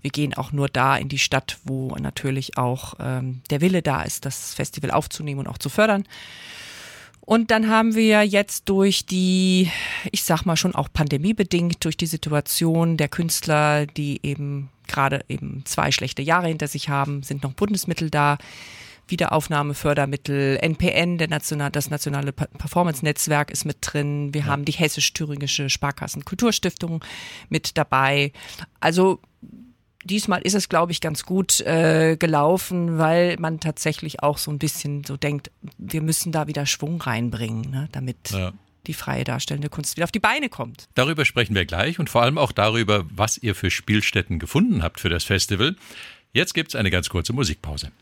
wir 0.00 0.10
gehen 0.10 0.34
auch 0.34 0.52
nur 0.52 0.68
da 0.68 0.96
in 0.96 1.08
die 1.08 1.18
Stadt, 1.18 1.58
wo 1.64 1.94
natürlich 1.96 2.56
auch 2.56 2.94
ähm, 3.00 3.42
der 3.50 3.60
Wille 3.60 3.82
da 3.82 4.02
ist, 4.02 4.24
das 4.24 4.54
Festival 4.54 4.90
aufzunehmen 4.90 5.40
und 5.40 5.48
auch 5.48 5.58
zu 5.58 5.68
fördern. 5.68 6.04
Und 7.28 7.50
dann 7.50 7.68
haben 7.68 7.94
wir 7.94 8.22
jetzt 8.22 8.70
durch 8.70 9.04
die, 9.04 9.70
ich 10.12 10.22
sag 10.22 10.46
mal 10.46 10.56
schon 10.56 10.74
auch 10.74 10.88
pandemiebedingt, 10.90 11.84
durch 11.84 11.98
die 11.98 12.06
Situation 12.06 12.96
der 12.96 13.08
Künstler, 13.08 13.84
die 13.84 14.20
eben 14.22 14.70
gerade 14.86 15.22
eben 15.28 15.60
zwei 15.66 15.92
schlechte 15.92 16.22
Jahre 16.22 16.48
hinter 16.48 16.68
sich 16.68 16.88
haben, 16.88 17.22
sind 17.22 17.42
noch 17.42 17.52
Bundesmittel 17.52 18.08
da. 18.08 18.38
Wiederaufnahmefördermittel, 19.08 20.56
NPN, 20.62 21.18
der 21.18 21.28
National, 21.28 21.70
das 21.70 21.90
nationale 21.90 22.32
Performance-Netzwerk 22.32 23.50
ist 23.50 23.66
mit 23.66 23.76
drin. 23.82 24.32
Wir 24.32 24.42
ja. 24.42 24.46
haben 24.46 24.64
die 24.64 24.72
hessisch-thüringische 24.72 25.68
Sparkassen 25.68 26.24
Kulturstiftung 26.24 27.04
mit 27.50 27.76
dabei. 27.76 28.32
Also 28.80 29.20
diesmal 30.04 30.42
ist 30.42 30.54
es, 30.54 30.68
glaube 30.68 30.92
ich, 30.92 31.00
ganz 31.00 31.24
gut 31.24 31.60
äh, 31.60 32.16
gelaufen, 32.16 32.98
weil 32.98 33.36
man 33.38 33.60
tatsächlich 33.60 34.22
auch 34.22 34.38
so 34.38 34.50
ein 34.50 34.58
bisschen 34.58 35.04
so 35.04 35.16
denkt, 35.16 35.50
wir 35.76 36.02
müssen 36.02 36.32
da 36.32 36.46
wieder 36.46 36.66
Schwung 36.66 37.00
reinbringen, 37.00 37.70
ne, 37.70 37.88
damit 37.92 38.30
ja 38.30 38.52
die 38.88 38.94
freie 38.94 39.22
darstellende 39.22 39.68
Kunst 39.68 39.96
wieder 39.96 40.04
auf 40.04 40.12
die 40.12 40.18
Beine 40.18 40.48
kommt. 40.48 40.88
Darüber 40.94 41.24
sprechen 41.24 41.54
wir 41.54 41.66
gleich 41.66 41.98
und 42.00 42.10
vor 42.10 42.22
allem 42.22 42.38
auch 42.38 42.52
darüber, 42.52 43.04
was 43.14 43.38
ihr 43.38 43.54
für 43.54 43.70
Spielstätten 43.70 44.38
gefunden 44.38 44.82
habt 44.82 44.98
für 44.98 45.10
das 45.10 45.24
Festival. 45.24 45.76
Jetzt 46.32 46.54
gibt 46.54 46.70
es 46.70 46.74
eine 46.74 46.90
ganz 46.90 47.08
kurze 47.08 47.32
Musikpause. 47.32 47.92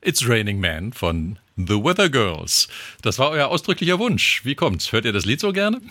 It's 0.00 0.26
Raining 0.26 0.60
Man 0.60 0.92
von 0.94 1.38
The 1.56 1.74
Weather 1.74 2.08
Girls. 2.08 2.68
Das 3.02 3.18
war 3.18 3.30
euer 3.30 3.48
ausdrücklicher 3.48 3.98
Wunsch. 3.98 4.44
Wie 4.44 4.54
kommt's? 4.54 4.92
Hört 4.92 5.04
ihr 5.04 5.12
das 5.12 5.26
Lied 5.26 5.40
so 5.40 5.52
gerne? 5.52 5.82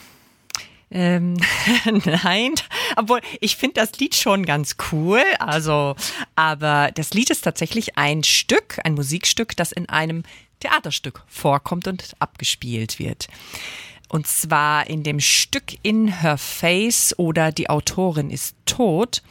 Ähm, 0.89 1.38
nein, 2.24 2.56
obwohl 2.96 3.22
ich 3.41 3.58
finde 3.58 3.75
das 3.75 4.00
Lied 4.00 4.15
schon 4.15 4.46
ganz 4.46 4.75
cool. 4.91 5.22
Also, 5.39 5.96
aber 6.36 6.91
das 6.96 7.13
Lied 7.13 7.29
ist 7.29 7.41
tatsächlich 7.41 7.98
ein 7.98 8.24
Stück, 8.24 8.79
ein 8.84 8.94
Musikstück, 8.94 9.56
das 9.56 9.72
in 9.72 9.89
einem 9.89 10.24
Theaterstück 10.60 11.24
vorkommt 11.27 11.88
und 11.88 12.15
abgespielt 12.20 13.00
wird. 13.00 13.27
Und 14.09 14.27
zwar 14.27 14.87
in 14.87 15.03
dem 15.03 15.19
Stück 15.19 15.75
In 15.83 16.07
Her 16.07 16.37
Face 16.37 17.13
oder 17.17 17.51
Die 17.51 17.69
Autorin 17.69 18.29
ist 18.29 18.55
tot 18.65 19.21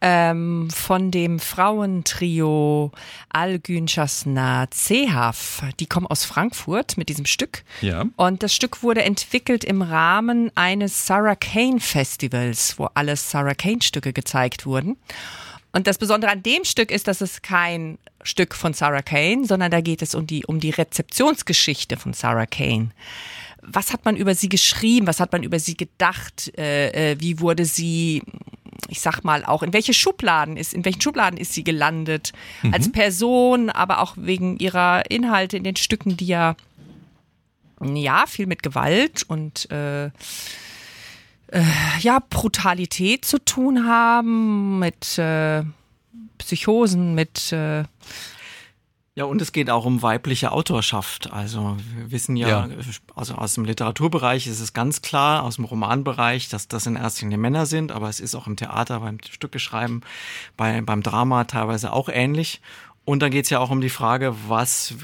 ähm, 0.00 0.68
von 0.70 1.10
dem 1.10 1.38
Frauentrio 1.38 2.92
Algün 3.28 3.86
Chasna 3.86 4.66
Zehaf. 4.70 5.62
Die 5.78 5.86
kommen 5.86 6.06
aus 6.06 6.24
Frankfurt 6.24 6.96
mit 6.96 7.08
diesem 7.08 7.26
Stück. 7.26 7.64
Ja. 7.80 8.04
Und 8.16 8.42
das 8.42 8.54
Stück 8.54 8.82
wurde 8.82 9.02
entwickelt 9.02 9.64
im 9.64 9.82
Rahmen 9.82 10.50
eines 10.54 11.06
Sarah 11.06 11.36
Kane 11.36 11.80
Festivals, 11.80 12.78
wo 12.78 12.88
alle 12.94 13.16
Sarah 13.16 13.54
Kane 13.54 13.82
Stücke 13.82 14.12
gezeigt 14.12 14.66
wurden. 14.66 14.96
Und 15.72 15.86
das 15.86 15.98
Besondere 15.98 16.30
an 16.30 16.42
dem 16.42 16.64
Stück 16.64 16.90
ist, 16.90 17.06
dass 17.06 17.20
es 17.20 17.42
kein 17.42 17.98
Stück 18.22 18.54
von 18.54 18.72
Sarah 18.72 19.02
Kane, 19.02 19.44
sondern 19.44 19.70
da 19.70 19.80
geht 19.80 20.02
es 20.02 20.14
um 20.14 20.26
die, 20.26 20.46
um 20.46 20.58
die 20.58 20.70
Rezeptionsgeschichte 20.70 21.96
von 21.96 22.12
Sarah 22.12 22.46
Kane. 22.46 22.90
Was 23.68 23.92
hat 23.92 24.04
man 24.04 24.16
über 24.16 24.34
sie 24.34 24.48
geschrieben? 24.48 25.06
Was 25.06 25.20
hat 25.20 25.32
man 25.32 25.42
über 25.42 25.58
sie 25.58 25.76
gedacht? 25.76 26.52
Äh, 26.56 27.12
äh, 27.12 27.20
wie 27.20 27.40
wurde 27.40 27.64
sie, 27.64 28.22
ich 28.88 29.00
sag 29.00 29.24
mal, 29.24 29.44
auch 29.44 29.62
in 29.62 29.72
welche 29.72 29.92
Schubladen 29.92 30.56
ist, 30.56 30.72
in 30.72 30.84
welchen 30.84 31.00
Schubladen 31.00 31.38
ist 31.38 31.52
sie 31.52 31.64
gelandet? 31.64 32.32
Mhm. 32.62 32.74
Als 32.74 32.92
Person, 32.92 33.70
aber 33.70 34.00
auch 34.00 34.14
wegen 34.16 34.58
ihrer 34.58 35.10
Inhalte 35.10 35.56
in 35.56 35.64
den 35.64 35.76
Stücken, 35.76 36.16
die 36.16 36.26
ja, 36.26 36.56
ja, 37.80 38.24
viel 38.26 38.46
mit 38.46 38.62
Gewalt 38.62 39.24
und 39.24 39.70
äh, 39.70 40.06
äh, 41.48 41.62
ja, 42.00 42.20
Brutalität 42.30 43.24
zu 43.24 43.38
tun 43.38 43.86
haben, 43.86 44.78
mit 44.78 45.18
äh, 45.18 45.62
Psychosen, 46.38 47.14
mit 47.14 47.52
äh, 47.52 47.84
ja, 49.18 49.24
und 49.24 49.40
es 49.40 49.52
geht 49.52 49.70
auch 49.70 49.86
um 49.86 50.02
weibliche 50.02 50.52
Autorschaft. 50.52 51.32
Also 51.32 51.78
wir 51.96 52.10
wissen 52.10 52.36
ja, 52.36 52.48
ja, 52.48 52.68
also 53.14 53.34
aus 53.34 53.54
dem 53.54 53.64
Literaturbereich 53.64 54.46
ist 54.46 54.60
es 54.60 54.74
ganz 54.74 55.00
klar, 55.00 55.42
aus 55.42 55.56
dem 55.56 55.64
Romanbereich, 55.64 56.50
dass 56.50 56.68
das 56.68 56.84
in 56.84 56.96
erster 56.96 57.22
Linie 57.22 57.38
Männer 57.38 57.64
sind, 57.64 57.92
aber 57.92 58.10
es 58.10 58.20
ist 58.20 58.34
auch 58.34 58.46
im 58.46 58.56
Theater, 58.56 59.00
beim 59.00 59.16
Stückeschreiben, 59.26 60.02
bei, 60.58 60.82
beim 60.82 61.02
Drama 61.02 61.44
teilweise 61.44 61.94
auch 61.94 62.10
ähnlich. 62.10 62.60
Und 63.06 63.22
dann 63.22 63.30
geht's 63.30 63.50
ja 63.50 63.60
auch 63.60 63.70
um 63.70 63.80
die 63.80 63.88
Frage, 63.88 64.34
was 64.48 64.94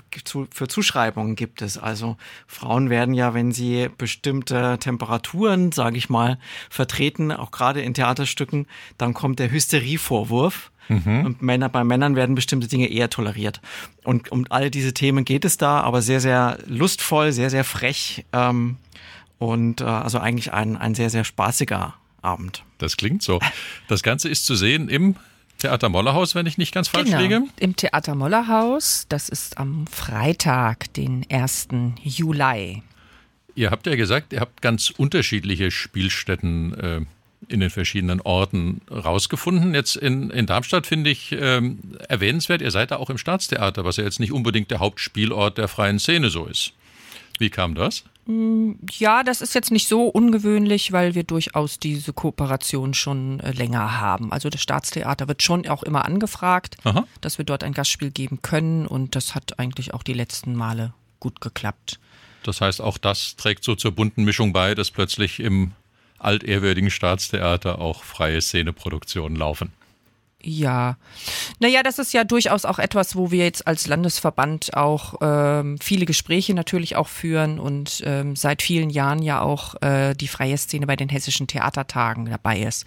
für 0.51 0.67
Zuschreibungen 0.67 1.37
gibt 1.37 1.63
es. 1.63 1.79
Also 1.79 2.17
Frauen 2.49 2.91
werden 2.91 3.15
ja, 3.15 3.33
wenn 3.33 3.53
sie 3.53 3.89
bestimmte 3.97 4.77
Temperaturen, 4.81 5.71
sage 5.71 5.97
ich 5.97 6.11
mal, 6.11 6.41
vertreten, 6.69 7.31
auch 7.31 7.53
gerade 7.53 7.81
in 7.81 7.95
Theaterstücken, 7.95 8.67
dann 8.99 9.15
kommt 9.15 9.39
der 9.39 9.53
Hysterievorwurf. 9.53 10.73
Mhm. 10.89 11.25
Und 11.25 11.43
Männer, 11.43 11.69
bei 11.69 11.85
Männern 11.85 12.17
werden 12.17 12.35
bestimmte 12.35 12.67
Dinge 12.67 12.89
eher 12.89 13.09
toleriert. 13.09 13.61
Und 14.03 14.33
um 14.33 14.47
all 14.51 14.69
diese 14.69 14.93
Themen 14.93 15.25
geht 15.25 15.45
es 15.45 15.57
da, 15.57 15.81
aber 15.81 16.03
sehr, 16.03 16.21
sehr 16.21 16.59
lustvoll, 16.67 17.31
sehr, 17.31 17.51
sehr 17.51 17.63
frech. 17.63 18.25
Ähm, 18.33 18.79
und 19.39 19.81
äh, 19.81 19.85
also 19.85 20.19
eigentlich 20.19 20.53
ein, 20.53 20.77
ein 20.77 20.97
sehr, 20.97 21.09
sehr 21.09 21.23
spaßiger 21.23 21.95
Abend. 22.21 22.65
Das 22.79 22.97
klingt 22.97 23.23
so. 23.23 23.39
Das 23.87 24.03
Ganze 24.03 24.29
ist 24.29 24.45
zu 24.45 24.57
sehen 24.57 24.89
im 24.89 25.15
Theater 25.59 25.89
Mollerhaus, 25.89 26.35
wenn 26.35 26.47
ich 26.47 26.59
nicht 26.59 26.75
ganz 26.75 26.89
falsch 26.89 27.11
genau, 27.11 27.21
liege. 27.21 27.43
Im 27.61 27.77
Theater 27.77 28.15
Mollerhaus. 28.15 29.07
Das 29.09 29.29
ist 29.29 29.59
am 29.59 29.87
Freitag, 29.87 30.93
den 30.95 31.25
1. 31.31 31.69
Juli. 32.03 32.83
Ihr 33.55 33.71
habt 33.71 33.87
ja 33.87 33.95
gesagt, 33.97 34.33
ihr 34.33 34.41
habt 34.41 34.63
ganz 34.63 34.91
unterschiedliche 34.91 35.71
Spielstätten 35.71 36.75
äh, 36.75 37.01
in 37.49 37.61
den 37.61 37.71
verschiedenen 37.71 38.21
Orten 38.21 38.81
rausgefunden. 38.91 39.75
Jetzt 39.75 39.97
in, 39.97 40.31
in 40.31 40.47
Darmstadt 40.47 40.87
finde 40.87 41.11
ich 41.11 41.33
ähm, 41.33 41.79
erwähnenswert, 42.09 42.63
ihr 42.63 42.71
seid 42.71 42.91
da 42.91 42.97
auch 42.97 43.11
im 43.11 43.19
Staatstheater, 43.19 43.85
was 43.85 43.97
ja 43.97 44.05
jetzt 44.05 44.21
nicht 44.21 44.33
unbedingt 44.33 44.71
der 44.71 44.79
Hauptspielort 44.79 45.59
der 45.59 45.69
freien 45.69 45.99
Szene 45.99 46.31
so 46.31 46.47
ist. 46.47 46.73
Wie 47.39 47.51
kam 47.51 47.75
das? 47.75 48.05
Mm, 48.27 48.73
ja, 48.91 49.25
das 49.25 49.41
ist 49.41 49.55
jetzt 49.55 49.71
nicht 49.71 49.89
so 49.89 50.07
ungewöhnlich, 50.07 50.93
weil 50.93 51.15
wir 51.15 51.25
durchaus 51.25 51.79
diese 51.79 52.13
Kooperation 52.13 52.95
schon 52.95 53.41
äh, 53.41 53.53
länger 53.53 54.01
haben. 54.01 54.33
Also 54.33 54.49
das 54.49 54.63
Staatstheater 54.63 55.29
wird 55.29 55.43
schon 55.43 55.67
auch 55.67 55.83
immer 55.83 56.05
angefragt, 56.05 56.77
Aha. 56.85 57.07
dass 57.21 57.39
wir 57.39 57.45
dort 57.45 57.65
ein 57.65 57.73
Gastspiel 57.73 58.11
geben 58.11 58.41
können 58.43 58.87
und 58.87 59.17
das 59.17 59.35
hat 59.35 59.59
eigentlich 59.59 59.93
auch 59.95 60.03
die 60.03 60.15
letzten 60.15 60.55
Male 60.55 60.95
gut 61.19 61.41
geklappt. 61.41 61.99
Das 62.45 62.61
heißt, 62.61 62.81
auch 62.81 62.99
das 62.99 63.37
trägt 63.37 63.65
so 63.65 63.75
zur 63.75 63.93
bunten 63.93 64.25
Mischung 64.25 64.53
bei, 64.53 64.75
dass 64.75 64.91
plötzlich 64.91 65.41
im 65.41 65.73
altehrwürdigen 66.19 66.91
Staatstheater 66.91 67.81
auch 67.81 68.05
freie 68.05 68.41
Szeneproduktionen 68.41 69.37
laufen. 69.37 69.73
Ja, 70.45 70.97
naja, 71.61 71.83
das 71.83 71.99
ist 71.99 72.13
ja 72.13 72.25
durchaus 72.25 72.65
auch 72.65 72.79
etwas, 72.79 73.15
wo 73.15 73.31
wir 73.31 73.45
jetzt 73.45 73.67
als 73.67 73.87
Landesverband 73.87 74.77
auch 74.77 75.15
ähm, 75.21 75.79
viele 75.79 76.05
Gespräche 76.05 76.55
natürlich 76.55 76.97
auch 76.97 77.09
führen 77.09 77.61
und 77.61 78.03
ähm, 78.05 78.35
seit 78.35 78.61
vielen 78.63 78.91
Jahren 78.91 79.23
ja 79.23 79.41
auch 79.41 79.81
äh, 79.83 80.15
die 80.15 80.29
freie 80.29 80.59
Szene 80.59 80.87
bei 80.87 80.97
den 80.97 81.09
hessischen 81.09 81.47
Theatertagen 81.47 82.27
dabei 82.27 82.61
ist. 82.61 82.87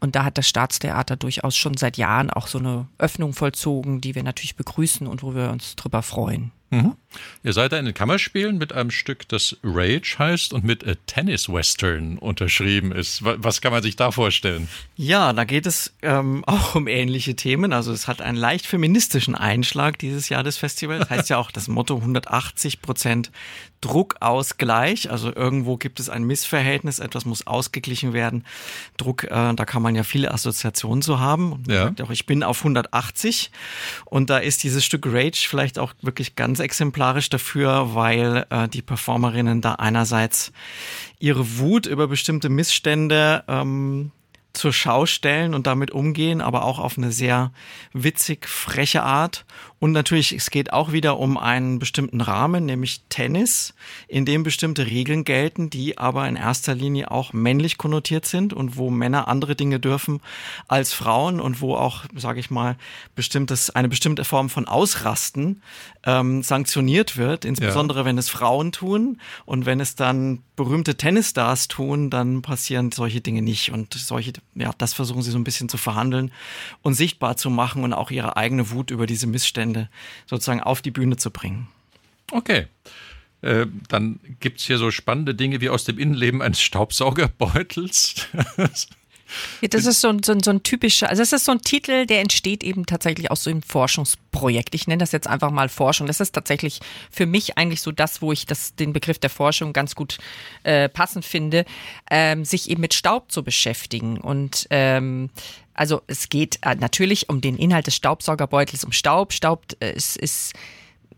Und 0.00 0.16
da 0.16 0.24
hat 0.24 0.38
das 0.38 0.48
Staatstheater 0.48 1.16
durchaus 1.16 1.56
schon 1.56 1.76
seit 1.76 1.96
Jahren 1.96 2.30
auch 2.30 2.46
so 2.46 2.58
eine 2.58 2.86
Öffnung 2.98 3.32
vollzogen, 3.32 4.00
die 4.00 4.14
wir 4.14 4.22
natürlich 4.22 4.56
begrüßen 4.56 5.06
und 5.06 5.22
wo 5.22 5.34
wir 5.34 5.50
uns 5.50 5.76
drüber 5.76 6.02
freuen. 6.02 6.52
Mhm. 6.70 6.96
Ihr 7.42 7.52
seid 7.52 7.72
da 7.72 7.78
in 7.78 7.86
den 7.86 7.94
Kammerspielen 7.94 8.58
mit 8.58 8.72
einem 8.72 8.90
Stück, 8.90 9.26
das 9.28 9.56
Rage 9.64 10.16
heißt 10.18 10.52
und 10.52 10.64
mit 10.64 10.86
A 10.86 10.94
Tennis 11.06 11.48
Western 11.48 12.18
unterschrieben 12.18 12.92
ist. 12.92 13.22
Was 13.22 13.60
kann 13.60 13.72
man 13.72 13.82
sich 13.82 13.96
da 13.96 14.10
vorstellen? 14.10 14.68
Ja, 14.96 15.32
da 15.32 15.44
geht 15.44 15.66
es 15.66 15.94
ähm, 16.02 16.44
auch 16.46 16.74
um 16.74 16.86
ähnliche 16.86 17.36
Themen. 17.36 17.72
Also 17.72 17.92
es 17.92 18.06
hat 18.06 18.20
einen 18.20 18.36
leicht 18.36 18.66
feministischen 18.66 19.34
Einschlag 19.34 19.98
dieses 19.98 20.28
Jahr 20.28 20.42
des 20.42 20.58
Festivals. 20.58 21.00
Das 21.00 21.10
heißt 21.18 21.30
ja 21.30 21.38
auch 21.38 21.50
das 21.50 21.68
Motto 21.68 21.96
180 21.96 22.82
Prozent 22.82 23.30
Druckausgleich. 23.80 25.10
Also 25.10 25.34
irgendwo 25.34 25.76
gibt 25.76 26.00
es 26.00 26.08
ein 26.08 26.24
Missverhältnis, 26.24 26.98
etwas 26.98 27.24
muss 27.24 27.46
ausgeglichen 27.46 28.12
werden. 28.12 28.44
Druck, 28.96 29.24
äh, 29.24 29.54
da 29.54 29.64
kann 29.64 29.82
man 29.82 29.94
ja 29.94 30.02
viele 30.02 30.32
Assoziationen 30.32 31.00
zu 31.00 31.20
haben. 31.20 31.52
Und 31.52 31.68
ja. 31.68 31.84
sagt 31.84 32.02
auch, 32.02 32.10
ich 32.10 32.26
bin 32.26 32.42
auf 32.42 32.58
180 32.58 33.50
und 34.04 34.30
da 34.30 34.38
ist 34.38 34.62
dieses 34.64 34.84
Stück 34.84 35.06
Rage 35.06 35.46
vielleicht 35.48 35.78
auch 35.78 35.94
wirklich 36.02 36.36
ganz 36.58 36.64
exemplarisch 36.64 37.28
dafür, 37.30 37.94
weil 37.94 38.44
äh, 38.50 38.68
die 38.68 38.82
Performerinnen 38.82 39.60
da 39.60 39.74
einerseits 39.74 40.52
ihre 41.20 41.58
Wut 41.58 41.86
über 41.86 42.08
bestimmte 42.08 42.48
Missstände 42.48 43.44
ähm, 43.46 44.10
zur 44.54 44.72
Schau 44.72 45.06
stellen 45.06 45.54
und 45.54 45.68
damit 45.68 45.92
umgehen, 45.92 46.40
aber 46.40 46.64
auch 46.64 46.80
auf 46.80 46.98
eine 46.98 47.12
sehr 47.12 47.52
witzig, 47.92 48.48
freche 48.48 49.04
Art. 49.04 49.44
Und 49.80 49.92
natürlich, 49.92 50.32
es 50.32 50.50
geht 50.50 50.72
auch 50.72 50.90
wieder 50.90 51.18
um 51.18 51.38
einen 51.38 51.78
bestimmten 51.78 52.20
Rahmen, 52.20 52.66
nämlich 52.66 53.02
Tennis, 53.08 53.74
in 54.08 54.24
dem 54.24 54.42
bestimmte 54.42 54.86
Regeln 54.86 55.22
gelten, 55.22 55.70
die 55.70 55.98
aber 55.98 56.26
in 56.28 56.34
erster 56.34 56.74
Linie 56.74 57.12
auch 57.12 57.32
männlich 57.32 57.78
konnotiert 57.78 58.26
sind 58.26 58.52
und 58.52 58.76
wo 58.76 58.90
Männer 58.90 59.28
andere 59.28 59.54
Dinge 59.54 59.78
dürfen 59.78 60.20
als 60.66 60.92
Frauen 60.92 61.40
und 61.40 61.60
wo 61.60 61.76
auch, 61.76 62.04
sage 62.16 62.40
ich 62.40 62.50
mal, 62.50 62.76
bestimmtes, 63.14 63.70
eine 63.70 63.88
bestimmte 63.88 64.24
Form 64.24 64.50
von 64.50 64.66
Ausrasten 64.66 65.62
ähm, 66.04 66.42
sanktioniert 66.42 67.16
wird, 67.16 67.44
insbesondere 67.44 68.00
ja. 68.00 68.04
wenn 68.04 68.18
es 68.18 68.28
Frauen 68.28 68.72
tun 68.72 69.20
und 69.44 69.64
wenn 69.64 69.78
es 69.78 69.94
dann 69.94 70.42
berühmte 70.56 70.96
Tennisstars 70.96 71.68
tun, 71.68 72.10
dann 72.10 72.42
passieren 72.42 72.90
solche 72.90 73.20
Dinge 73.20 73.42
nicht 73.42 73.70
und 73.70 73.94
solche, 73.94 74.32
ja, 74.56 74.72
das 74.76 74.92
versuchen 74.92 75.22
sie 75.22 75.30
so 75.30 75.38
ein 75.38 75.44
bisschen 75.44 75.68
zu 75.68 75.76
verhandeln 75.76 76.32
und 76.82 76.94
sichtbar 76.94 77.36
zu 77.36 77.48
machen 77.48 77.84
und 77.84 77.92
auch 77.92 78.10
ihre 78.10 78.36
eigene 78.36 78.70
Wut 78.72 78.90
über 78.90 79.06
diese 79.06 79.28
Missstände 79.28 79.67
sozusagen 80.26 80.60
auf 80.60 80.82
die 80.82 80.90
Bühne 80.90 81.16
zu 81.16 81.30
bringen. 81.30 81.68
Okay. 82.30 82.66
Äh, 83.40 83.66
dann 83.88 84.18
gibt 84.40 84.60
es 84.60 84.66
hier 84.66 84.78
so 84.78 84.90
spannende 84.90 85.34
Dinge 85.34 85.60
wie 85.60 85.68
aus 85.68 85.84
dem 85.84 85.98
Innenleben 85.98 86.42
eines 86.42 86.60
Staubsaugerbeutels. 86.60 88.26
Ja, 89.60 89.68
das 89.68 89.86
ist 89.86 90.00
so 90.00 90.08
ein, 90.08 90.22
so, 90.22 90.32
ein, 90.32 90.42
so 90.42 90.50
ein 90.50 90.62
typischer, 90.62 91.08
also 91.08 91.22
das 91.22 91.32
ist 91.32 91.44
so 91.44 91.52
ein 91.52 91.60
Titel, 91.60 92.06
der 92.06 92.20
entsteht 92.20 92.62
eben 92.64 92.86
tatsächlich 92.86 93.30
aus 93.30 93.44
so 93.44 93.50
einem 93.50 93.62
Forschungsprojekt. 93.62 94.74
Ich 94.74 94.86
nenne 94.86 95.00
das 95.00 95.12
jetzt 95.12 95.26
einfach 95.26 95.50
mal 95.50 95.68
Forschung. 95.68 96.06
Das 96.06 96.20
ist 96.20 96.32
tatsächlich 96.32 96.80
für 97.10 97.26
mich 97.26 97.58
eigentlich 97.58 97.82
so 97.82 97.92
das, 97.92 98.22
wo 98.22 98.32
ich 98.32 98.46
das, 98.46 98.74
den 98.74 98.92
Begriff 98.92 99.18
der 99.18 99.30
Forschung 99.30 99.72
ganz 99.72 99.94
gut 99.94 100.18
äh, 100.62 100.88
passend 100.88 101.24
finde, 101.24 101.64
ähm, 102.10 102.44
sich 102.44 102.70
eben 102.70 102.80
mit 102.80 102.94
Staub 102.94 103.30
zu 103.30 103.42
beschäftigen. 103.42 104.18
Und 104.18 104.66
ähm, 104.70 105.30
also 105.74 106.02
es 106.06 106.28
geht 106.28 106.58
äh, 106.62 106.74
natürlich 106.74 107.28
um 107.28 107.40
den 107.40 107.56
Inhalt 107.56 107.86
des 107.86 107.96
Staubsaugerbeutels, 107.96 108.84
um 108.84 108.92
Staub. 108.92 109.32
Staub 109.32 109.64
äh, 109.80 109.92
ist, 109.92 110.16
ist 110.16 110.52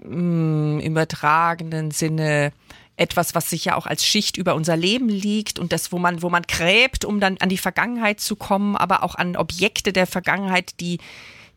mm, 0.02 0.80
im 0.80 0.92
übertragenen 0.92 1.90
Sinne 1.90 2.52
etwas, 3.00 3.34
was 3.34 3.50
sich 3.50 3.64
ja 3.64 3.76
auch 3.76 3.86
als 3.86 4.04
Schicht 4.04 4.36
über 4.36 4.54
unser 4.54 4.76
Leben 4.76 5.08
liegt 5.08 5.58
und 5.58 5.72
das, 5.72 5.90
wo 5.90 5.98
man, 5.98 6.22
wo 6.22 6.30
man 6.30 6.42
gräbt, 6.42 7.04
um 7.04 7.18
dann 7.18 7.38
an 7.38 7.48
die 7.48 7.58
Vergangenheit 7.58 8.20
zu 8.20 8.36
kommen, 8.36 8.76
aber 8.76 9.02
auch 9.02 9.14
an 9.14 9.36
Objekte 9.36 9.92
der 9.92 10.06
Vergangenheit, 10.06 10.80
die 10.80 10.98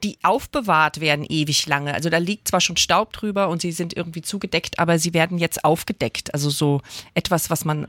die 0.04 0.18
aufbewahrt 0.22 1.00
werden 1.00 1.26
ewig 1.28 1.66
lange. 1.66 1.94
Also 1.94 2.10
da 2.10 2.18
liegt 2.18 2.50
zwar 2.50 2.60
schon 2.60 2.76
Staub 2.76 3.14
drüber 3.14 3.48
und 3.48 3.62
sie 3.62 3.72
sind 3.72 3.96
irgendwie 3.96 4.22
zugedeckt, 4.22 4.78
aber 4.78 5.00
sie 5.00 5.14
werden 5.14 5.38
jetzt 5.38 5.64
aufgedeckt. 5.64 6.34
Also 6.34 6.50
so 6.50 6.82
etwas, 7.14 7.50
was 7.50 7.64
man 7.64 7.88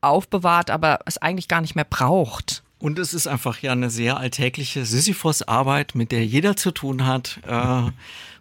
aufbewahrt, 0.00 0.70
aber 0.70 1.00
es 1.06 1.18
eigentlich 1.18 1.48
gar 1.48 1.60
nicht 1.60 1.74
mehr 1.74 1.84
braucht. 1.84 2.62
Und 2.78 2.98
es 2.98 3.14
ist 3.14 3.26
einfach 3.26 3.60
ja 3.62 3.72
eine 3.72 3.90
sehr 3.90 4.18
alltägliche 4.18 4.84
Sisyphos-Arbeit, 4.84 5.94
mit 5.94 6.12
der 6.12 6.24
jeder 6.24 6.56
zu 6.56 6.70
tun 6.70 7.06
hat. 7.06 7.40
Äh, 7.46 7.90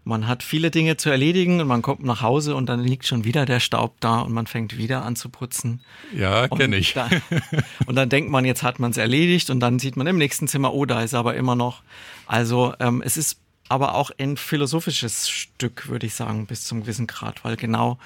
man 0.06 0.28
hat 0.28 0.44
viele 0.44 0.70
Dinge 0.70 0.98
zu 0.98 1.10
erledigen 1.10 1.60
und 1.60 1.68
man 1.68 1.82
kommt 1.82 2.04
nach 2.04 2.22
Hause 2.22 2.56
und 2.56 2.68
dann 2.68 2.80
liegt 2.80 3.08
schon 3.08 3.26
wieder 3.26 3.46
der 3.46 3.60
Staub 3.60 3.96
da 4.00 4.20
und 4.20 4.32
man 4.32 4.46
fängt 4.46 4.78
wieder 4.78 5.04
an 5.04 5.16
zu 5.16 5.30
putzen. 5.30 5.82
Ja, 6.16 6.48
kenne 6.48 6.78
ich. 6.78 6.94
Da, 6.94 7.10
und 7.88 7.96
dann 7.96 8.08
denkt 8.08 8.30
man, 8.30 8.46
jetzt 8.46 8.62
hat 8.62 8.80
man 8.80 8.92
es 8.92 8.98
erledigt 8.98 9.50
und 9.50 9.60
dann 9.60 9.80
sieht 9.80 9.98
man 9.98 10.06
im 10.06 10.18
nächsten 10.18 10.48
Zimmer, 10.48 10.74
oh, 10.74 10.86
da 10.86 11.02
ist 11.02 11.16
aber 11.16 11.36
immer 11.36 11.56
noch. 11.56 11.82
Also 12.28 12.74
ähm, 12.80 13.02
es 13.04 13.18
ist 13.18 13.40
aber 13.68 13.96
auch 13.96 14.12
ein 14.20 14.38
philosophisches 14.38 15.28
Stück, 15.28 15.88
würde 15.90 16.06
ich 16.06 16.14
sagen, 16.14 16.46
bis 16.46 16.66
zum 16.66 16.82
gewissen 16.82 17.08
Grad, 17.08 17.44
weil 17.44 17.56
genau 17.56 17.98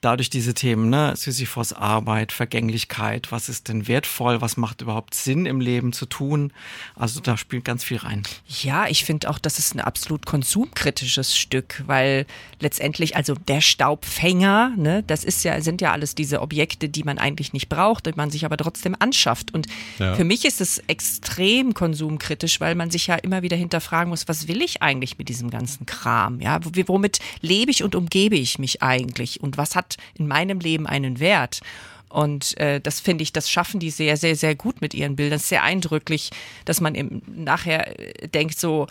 dadurch 0.00 0.30
diese 0.30 0.54
Themen, 0.54 0.90
ne, 0.90 1.14
Sisyphos 1.16 1.72
Arbeit, 1.72 2.32
Vergänglichkeit, 2.32 3.32
was 3.32 3.48
ist 3.48 3.68
denn 3.68 3.88
wertvoll, 3.88 4.40
was 4.40 4.56
macht 4.56 4.82
überhaupt 4.82 5.14
Sinn 5.14 5.46
im 5.46 5.60
Leben 5.60 5.92
zu 5.92 6.06
tun. 6.06 6.52
Also 6.94 7.20
da 7.20 7.36
spielt 7.36 7.64
ganz 7.64 7.82
viel 7.82 7.96
rein. 7.98 8.22
Ja, 8.46 8.86
ich 8.86 9.04
finde 9.04 9.30
auch, 9.30 9.38
das 9.38 9.58
ist 9.58 9.74
ein 9.74 9.80
absolut 9.80 10.26
konsumkritisches 10.26 11.36
Stück, 11.36 11.82
weil 11.86 12.26
letztendlich, 12.60 13.16
also 13.16 13.34
der 13.34 13.60
Staubfänger, 13.60 14.72
ne, 14.76 15.02
das 15.06 15.24
ist 15.24 15.44
ja, 15.44 15.60
sind 15.60 15.80
ja 15.80 15.92
alles 15.92 16.14
diese 16.14 16.40
Objekte, 16.40 16.88
die 16.88 17.02
man 17.02 17.18
eigentlich 17.18 17.52
nicht 17.52 17.68
braucht, 17.68 18.06
die 18.06 18.12
man 18.14 18.30
sich 18.30 18.44
aber 18.44 18.56
trotzdem 18.56 18.94
anschafft. 18.98 19.54
Und 19.54 19.66
ja. 19.98 20.14
für 20.14 20.24
mich 20.24 20.44
ist 20.44 20.60
es 20.60 20.78
extrem 20.86 21.74
konsumkritisch, 21.74 22.60
weil 22.60 22.74
man 22.74 22.90
sich 22.90 23.06
ja 23.06 23.16
immer 23.16 23.42
wieder 23.42 23.56
hinterfragen 23.56 24.10
muss, 24.10 24.28
was 24.28 24.46
will 24.46 24.62
ich 24.62 24.82
eigentlich 24.82 25.18
mit 25.18 25.28
diesem 25.28 25.50
ganzen 25.50 25.86
Kram? 25.86 26.40
Ja, 26.40 26.60
womit 26.62 27.18
lebe 27.40 27.70
ich 27.70 27.82
und 27.82 27.94
umgebe 27.94 28.36
ich 28.36 28.58
mich 28.58 28.82
eigentlich? 28.82 29.40
Und 29.40 29.56
was 29.56 29.74
hat 29.74 29.85
in 30.14 30.26
meinem 30.26 30.60
Leben 30.60 30.86
einen 30.86 31.20
Wert. 31.20 31.60
Und 32.08 32.58
äh, 32.58 32.80
das 32.80 33.00
finde 33.00 33.22
ich, 33.22 33.32
das 33.32 33.50
schaffen 33.50 33.80
die 33.80 33.90
sehr, 33.90 34.16
sehr, 34.16 34.36
sehr 34.36 34.54
gut 34.54 34.80
mit 34.80 34.94
ihren 34.94 35.16
Bildern. 35.16 35.36
Es 35.36 35.42
ist 35.42 35.48
sehr 35.50 35.62
eindrücklich, 35.62 36.30
dass 36.64 36.80
man 36.80 36.94
im, 36.94 37.22
nachher 37.26 37.98
äh, 37.98 38.28
denkt 38.28 38.58
so, 38.58 38.86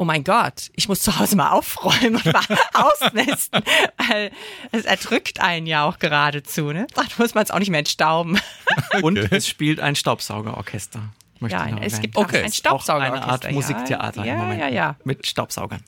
oh 0.00 0.04
mein 0.04 0.24
Gott, 0.24 0.70
ich 0.76 0.88
muss 0.88 1.00
zu 1.00 1.18
Hause 1.18 1.36
mal 1.36 1.50
aufräumen 1.50 2.16
und 2.16 2.24
mal 2.24 2.40
ausmisten. 2.72 3.62
Weil 4.08 4.30
es 4.72 4.86
erdrückt 4.86 5.40
einen 5.40 5.66
ja 5.66 5.84
auch 5.84 5.98
geradezu. 5.98 6.72
Ne? 6.72 6.86
Dann 6.94 7.06
muss 7.18 7.34
man 7.34 7.44
es 7.44 7.50
auch 7.50 7.58
nicht 7.58 7.68
mehr 7.68 7.80
entstauben. 7.80 8.40
Okay. 8.64 9.02
Und 9.02 9.18
es 9.18 9.46
spielt 9.46 9.78
ein 9.78 9.94
Staubsaugerorchester. 9.96 11.02
Ja, 11.48 11.66
es 11.82 12.00
gibt 12.00 12.16
okay. 12.16 12.44
ein 12.44 12.52
Staubsaugerorchester. 12.52 13.22
Eine 13.22 13.32
Art 13.32 13.52
Musiktheater 13.52 14.24
ja, 14.24 14.32
im 14.32 14.38
Moment 14.38 14.60
ja, 14.60 14.68
ja. 14.68 14.96
mit 15.04 15.26
Staubsaugern. 15.26 15.82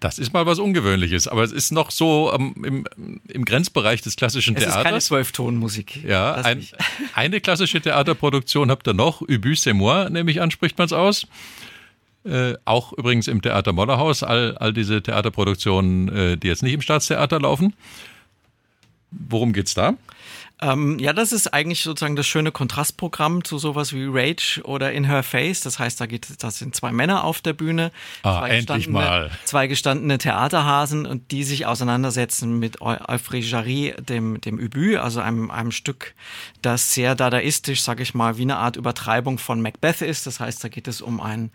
Das 0.00 0.18
ist 0.18 0.32
mal 0.32 0.46
was 0.46 0.58
Ungewöhnliches, 0.58 1.28
aber 1.28 1.44
es 1.44 1.52
ist 1.52 1.70
noch 1.70 1.90
so 1.90 2.32
ähm, 2.34 2.54
im, 2.64 3.20
im, 3.28 3.44
Grenzbereich 3.44 4.02
des 4.02 4.16
klassischen 4.16 4.56
es 4.56 4.62
Theaters. 4.64 4.76
Es 4.76 4.80
ist 4.80 4.84
keine 4.84 5.00
Zwölftonmusik. 5.00 6.04
Ja, 6.04 6.34
ein, 6.34 6.66
eine 7.14 7.40
klassische 7.40 7.80
Theaterproduktion 7.80 8.70
habt 8.70 8.88
ihr 8.88 8.94
noch, 8.94 9.20
Ubu 9.20 9.50
c'est 9.54 9.74
moi, 9.74 10.08
nehme 10.10 10.30
ich 10.30 10.40
an, 10.40 10.50
spricht 10.50 10.76
man 10.78 10.86
es 10.86 10.92
aus. 10.92 11.26
Äh, 12.24 12.54
auch 12.64 12.92
übrigens 12.94 13.28
im 13.28 13.40
Theater 13.40 13.72
Modderhaus, 13.72 14.24
all, 14.24 14.56
all 14.58 14.72
diese 14.72 15.00
Theaterproduktionen, 15.02 16.08
äh, 16.08 16.36
die 16.36 16.48
jetzt 16.48 16.64
nicht 16.64 16.74
im 16.74 16.82
Staatstheater 16.82 17.40
laufen. 17.40 17.72
Worum 19.12 19.52
geht's 19.52 19.74
da? 19.74 19.94
Ähm, 20.62 20.98
ja, 20.98 21.12
das 21.12 21.32
ist 21.32 21.52
eigentlich 21.52 21.82
sozusagen 21.82 22.16
das 22.16 22.26
schöne 22.26 22.50
Kontrastprogramm 22.50 23.44
zu 23.44 23.58
sowas 23.58 23.92
wie 23.92 24.06
Rage 24.08 24.62
oder 24.64 24.90
In 24.90 25.04
Her 25.04 25.22
Face. 25.22 25.60
Das 25.60 25.78
heißt, 25.78 26.00
da 26.00 26.06
geht, 26.06 26.42
das 26.42 26.58
sind 26.58 26.74
zwei 26.74 26.92
Männer 26.92 27.24
auf 27.24 27.42
der 27.42 27.52
Bühne. 27.52 27.92
Ah, 28.22 28.38
zwei 28.38 28.48
endlich 28.48 28.88
mal. 28.88 29.30
Zwei 29.44 29.66
gestandene 29.66 30.16
Theaterhasen 30.16 31.04
und 31.04 31.30
die 31.30 31.44
sich 31.44 31.66
auseinandersetzen 31.66 32.58
mit 32.58 32.80
Alfred 32.80 33.44
Jarry, 33.44 33.94
dem, 33.98 34.40
dem 34.40 34.58
Ubu, 34.58 34.98
also 34.98 35.20
einem, 35.20 35.50
einem 35.50 35.72
Stück, 35.72 36.14
das 36.62 36.94
sehr 36.94 37.14
dadaistisch, 37.14 37.82
sag 37.82 38.00
ich 38.00 38.14
mal, 38.14 38.38
wie 38.38 38.42
eine 38.42 38.56
Art 38.56 38.76
Übertreibung 38.76 39.36
von 39.36 39.60
Macbeth 39.60 40.00
ist. 40.00 40.26
Das 40.26 40.40
heißt, 40.40 40.64
da 40.64 40.68
geht 40.68 40.88
es 40.88 41.02
um 41.02 41.20
einen, 41.20 41.50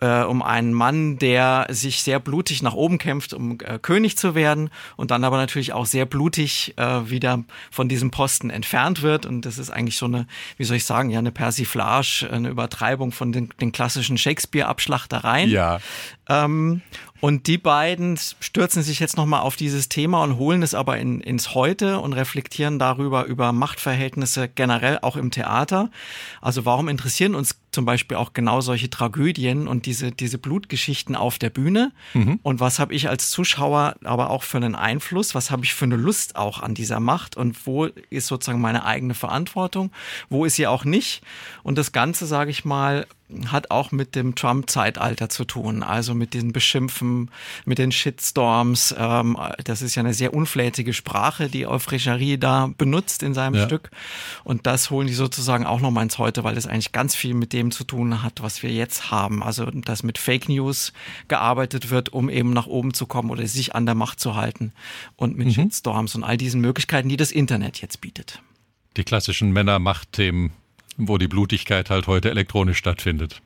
äh, 0.00 0.24
um 0.24 0.42
einen 0.42 0.72
Mann, 0.72 1.16
der 1.18 1.68
sich 1.70 2.02
sehr 2.02 2.18
blutig 2.18 2.60
nach 2.62 2.74
oben 2.74 2.98
kämpft, 2.98 3.34
um 3.34 3.60
äh, 3.60 3.78
König 3.80 4.18
zu 4.18 4.34
werden 4.34 4.70
und 4.96 5.12
dann 5.12 5.22
aber 5.22 5.36
natürlich 5.36 5.72
auch 5.72 5.86
sehr 5.86 6.06
blutig 6.06 6.74
äh, 6.76 7.08
wieder 7.08 7.44
von 7.70 7.88
diesem 7.88 8.10
Posten 8.10 8.31
Osten 8.32 8.48
entfernt 8.48 9.02
wird. 9.02 9.26
Und 9.26 9.44
das 9.44 9.58
ist 9.58 9.68
eigentlich 9.70 9.98
so 9.98 10.06
eine, 10.06 10.26
wie 10.56 10.64
soll 10.64 10.78
ich 10.78 10.86
sagen, 10.86 11.10
ja, 11.10 11.18
eine 11.18 11.32
Persiflage, 11.32 12.28
eine 12.32 12.48
Übertreibung 12.48 13.12
von 13.12 13.30
den, 13.30 13.50
den 13.60 13.72
klassischen 13.72 14.16
Shakespeare-Abschlachtereien. 14.16 15.50
Ja. 15.50 15.80
Ähm, 16.28 16.80
und 17.20 17.46
die 17.46 17.58
beiden 17.58 18.18
stürzen 18.40 18.82
sich 18.82 19.00
jetzt 19.00 19.18
nochmal 19.18 19.42
auf 19.42 19.56
dieses 19.56 19.90
Thema 19.90 20.24
und 20.24 20.38
holen 20.38 20.62
es 20.62 20.74
aber 20.74 20.98
in, 20.98 21.20
ins 21.20 21.54
Heute 21.54 22.00
und 22.00 22.14
reflektieren 22.14 22.78
darüber, 22.78 23.26
über 23.26 23.52
Machtverhältnisse 23.52 24.48
generell 24.48 24.98
auch 25.02 25.16
im 25.16 25.30
Theater. 25.30 25.90
Also 26.40 26.64
warum 26.64 26.88
interessieren 26.88 27.34
uns 27.34 27.61
zum 27.72 27.84
Beispiel 27.84 28.16
auch 28.16 28.34
genau 28.34 28.60
solche 28.60 28.90
Tragödien 28.90 29.66
und 29.66 29.86
diese, 29.86 30.12
diese 30.12 30.38
Blutgeschichten 30.38 31.16
auf 31.16 31.38
der 31.38 31.50
Bühne? 31.50 31.92
Mhm. 32.14 32.38
Und 32.42 32.60
was 32.60 32.78
habe 32.78 32.94
ich 32.94 33.08
als 33.08 33.30
Zuschauer 33.30 33.96
aber 34.04 34.30
auch 34.30 34.42
für 34.42 34.58
einen 34.58 34.74
Einfluss? 34.74 35.34
Was 35.34 35.50
habe 35.50 35.64
ich 35.64 35.74
für 35.74 35.86
eine 35.86 35.96
Lust 35.96 36.36
auch 36.36 36.62
an 36.62 36.74
dieser 36.74 37.00
Macht? 37.00 37.36
Und 37.36 37.66
wo 37.66 37.86
ist 38.10 38.26
sozusagen 38.26 38.60
meine 38.60 38.84
eigene 38.84 39.14
Verantwortung? 39.14 39.90
Wo 40.28 40.44
ist 40.44 40.56
sie 40.56 40.66
auch 40.66 40.84
nicht? 40.84 41.22
Und 41.62 41.78
das 41.78 41.92
Ganze, 41.92 42.26
sage 42.26 42.50
ich 42.50 42.64
mal, 42.64 43.06
hat 43.46 43.70
auch 43.70 43.92
mit 43.92 44.14
dem 44.14 44.34
Trump-Zeitalter 44.34 45.28
zu 45.28 45.44
tun, 45.44 45.82
also 45.82 46.14
mit 46.14 46.34
den 46.34 46.52
Beschimpfen, 46.52 47.30
mit 47.64 47.78
den 47.78 47.92
Shitstorms. 47.92 48.94
Ähm, 48.98 49.38
das 49.64 49.82
ist 49.82 49.94
ja 49.94 50.02
eine 50.02 50.14
sehr 50.14 50.34
unflätige 50.34 50.92
Sprache, 50.92 51.48
die 51.48 51.66
Euphrechari 51.66 52.38
da 52.38 52.70
benutzt 52.76 53.22
in 53.22 53.34
seinem 53.34 53.54
ja. 53.54 53.66
Stück. 53.66 53.90
Und 54.44 54.66
das 54.66 54.90
holen 54.90 55.06
die 55.06 55.14
sozusagen 55.14 55.66
auch 55.66 55.80
nochmal 55.80 56.04
ins 56.04 56.18
Heute, 56.18 56.44
weil 56.44 56.54
das 56.54 56.66
eigentlich 56.66 56.92
ganz 56.92 57.14
viel 57.14 57.34
mit 57.34 57.52
dem 57.52 57.61
zu 57.70 57.84
tun 57.84 58.22
hat, 58.22 58.42
was 58.42 58.62
wir 58.62 58.70
jetzt 58.70 59.10
haben. 59.10 59.42
Also, 59.42 59.66
dass 59.66 60.02
mit 60.02 60.18
Fake 60.18 60.48
News 60.48 60.92
gearbeitet 61.28 61.90
wird, 61.90 62.12
um 62.12 62.28
eben 62.28 62.52
nach 62.52 62.66
oben 62.66 62.94
zu 62.94 63.06
kommen 63.06 63.30
oder 63.30 63.46
sich 63.46 63.74
an 63.74 63.86
der 63.86 63.94
Macht 63.94 64.20
zu 64.20 64.34
halten 64.34 64.72
und 65.16 65.36
mit 65.36 65.48
mhm. 65.48 65.52
Shitstorms 65.52 66.14
und 66.14 66.24
all 66.24 66.36
diesen 66.36 66.60
Möglichkeiten, 66.60 67.08
die 67.08 67.16
das 67.16 67.30
Internet 67.30 67.80
jetzt 67.80 68.00
bietet. 68.00 68.42
Die 68.96 69.04
klassischen 69.04 69.52
Männer-Macht-Themen 69.52 70.52
wo 70.96 71.18
die 71.18 71.28
Blutigkeit 71.28 71.90
halt 71.90 72.06
heute 72.06 72.30
elektronisch 72.30 72.78
stattfindet. 72.78 73.40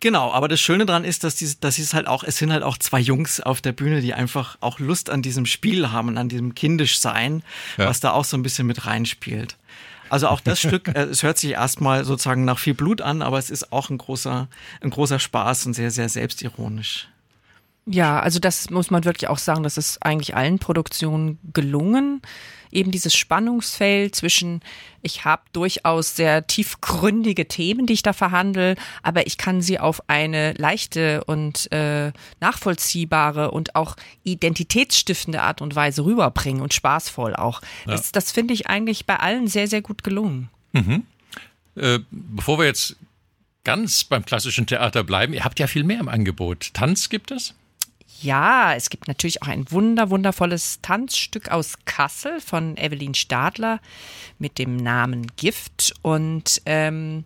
Genau, 0.00 0.32
aber 0.32 0.48
das 0.48 0.60
Schöne 0.60 0.84
daran 0.84 1.04
ist, 1.04 1.22
dass, 1.22 1.36
die, 1.36 1.48
dass 1.60 1.78
es 1.78 1.94
halt 1.94 2.08
auch, 2.08 2.24
es 2.24 2.38
sind 2.38 2.52
halt 2.52 2.64
auch 2.64 2.76
zwei 2.76 2.98
Jungs 2.98 3.40
auf 3.40 3.60
der 3.60 3.70
Bühne, 3.70 4.00
die 4.00 4.14
einfach 4.14 4.58
auch 4.60 4.80
Lust 4.80 5.10
an 5.10 5.22
diesem 5.22 5.46
Spiel 5.46 5.92
haben 5.92 6.08
und 6.08 6.18
an 6.18 6.28
diesem 6.28 6.56
Kindischsein, 6.56 7.44
ja. 7.76 7.86
was 7.86 8.00
da 8.00 8.10
auch 8.10 8.24
so 8.24 8.36
ein 8.36 8.42
bisschen 8.42 8.66
mit 8.66 8.84
reinspielt. 8.84 9.56
Also 10.08 10.28
auch 10.28 10.40
das 10.40 10.60
Stück, 10.60 10.88
äh, 10.88 11.02
es 11.04 11.22
hört 11.22 11.38
sich 11.38 11.52
erstmal 11.52 12.04
sozusagen 12.04 12.44
nach 12.44 12.58
viel 12.58 12.74
Blut 12.74 13.00
an, 13.00 13.22
aber 13.22 13.38
es 13.38 13.50
ist 13.50 13.72
auch 13.72 13.90
ein 13.90 13.98
großer, 13.98 14.48
ein 14.80 14.90
großer 14.90 15.18
Spaß 15.18 15.66
und 15.66 15.74
sehr, 15.74 15.90
sehr 15.90 16.08
selbstironisch. 16.08 17.08
Ja, 17.86 18.20
also 18.20 18.38
das 18.40 18.70
muss 18.70 18.90
man 18.90 19.04
wirklich 19.04 19.28
auch 19.28 19.38
sagen, 19.38 19.62
das 19.62 19.76
ist 19.76 20.02
eigentlich 20.02 20.34
allen 20.34 20.58
Produktionen 20.58 21.38
gelungen 21.52 22.20
eben 22.76 22.90
dieses 22.90 23.14
Spannungsfeld 23.14 24.14
zwischen, 24.14 24.60
ich 25.02 25.24
habe 25.24 25.42
durchaus 25.52 26.16
sehr 26.16 26.46
tiefgründige 26.46 27.48
Themen, 27.48 27.86
die 27.86 27.94
ich 27.94 28.02
da 28.02 28.12
verhandle, 28.12 28.76
aber 29.02 29.26
ich 29.26 29.38
kann 29.38 29.62
sie 29.62 29.78
auf 29.78 30.08
eine 30.08 30.52
leichte 30.54 31.24
und 31.24 31.70
äh, 31.72 32.12
nachvollziehbare 32.40 33.50
und 33.50 33.74
auch 33.74 33.96
identitätsstiftende 34.24 35.42
Art 35.42 35.62
und 35.62 35.74
Weise 35.74 36.04
rüberbringen 36.04 36.62
und 36.62 36.74
spaßvoll 36.74 37.34
auch. 37.34 37.62
Ja. 37.86 37.92
Das, 37.92 38.12
das 38.12 38.32
finde 38.32 38.54
ich 38.54 38.68
eigentlich 38.68 39.06
bei 39.06 39.16
allen 39.16 39.48
sehr, 39.48 39.68
sehr 39.68 39.82
gut 39.82 40.04
gelungen. 40.04 40.50
Mhm. 40.72 41.04
Äh, 41.76 42.00
bevor 42.10 42.58
wir 42.58 42.66
jetzt 42.66 42.96
ganz 43.64 44.04
beim 44.04 44.24
klassischen 44.24 44.66
Theater 44.66 45.02
bleiben, 45.02 45.32
ihr 45.32 45.44
habt 45.44 45.58
ja 45.58 45.66
viel 45.66 45.84
mehr 45.84 46.00
im 46.00 46.08
Angebot. 46.08 46.72
Tanz 46.74 47.08
gibt 47.08 47.30
es? 47.30 47.54
Ja, 48.22 48.74
es 48.74 48.88
gibt 48.88 49.08
natürlich 49.08 49.42
auch 49.42 49.48
ein 49.48 49.70
wunder, 49.70 50.10
wundervolles 50.10 50.80
Tanzstück 50.80 51.50
aus 51.50 51.74
Kassel 51.84 52.40
von 52.40 52.76
Evelyn 52.76 53.14
Stadler 53.14 53.80
mit 54.38 54.58
dem 54.58 54.76
Namen 54.76 55.26
Gift. 55.36 55.94
Und 56.02 56.62
ähm, 56.64 57.24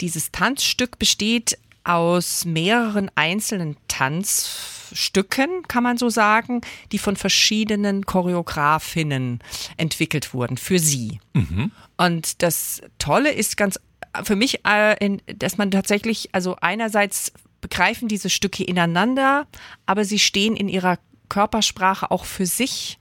dieses 0.00 0.32
Tanzstück 0.32 0.98
besteht 0.98 1.58
aus 1.84 2.44
mehreren 2.44 3.10
einzelnen 3.14 3.76
Tanzstücken, 3.88 5.62
kann 5.68 5.84
man 5.84 5.98
so 5.98 6.08
sagen, 6.08 6.62
die 6.92 6.98
von 6.98 7.14
verschiedenen 7.14 8.04
Choreografinnen 8.06 9.40
entwickelt 9.76 10.34
wurden 10.34 10.56
für 10.56 10.78
sie. 10.78 11.20
Mhm. 11.34 11.70
Und 11.96 12.42
das 12.42 12.82
Tolle 12.98 13.30
ist 13.30 13.56
ganz 13.56 13.78
für 14.24 14.36
mich, 14.36 14.64
äh, 14.64 15.18
dass 15.26 15.58
man 15.58 15.70
tatsächlich 15.70 16.30
also 16.32 16.56
einerseits 16.60 17.32
begreifen 17.66 18.06
diese 18.06 18.30
Stücke 18.30 18.62
ineinander, 18.62 19.48
aber 19.86 20.04
sie 20.04 20.20
stehen 20.20 20.54
in 20.54 20.68
ihrer 20.68 21.00
Körpersprache 21.28 22.12
auch 22.12 22.24
für 22.24 22.46
sich. 22.46 23.00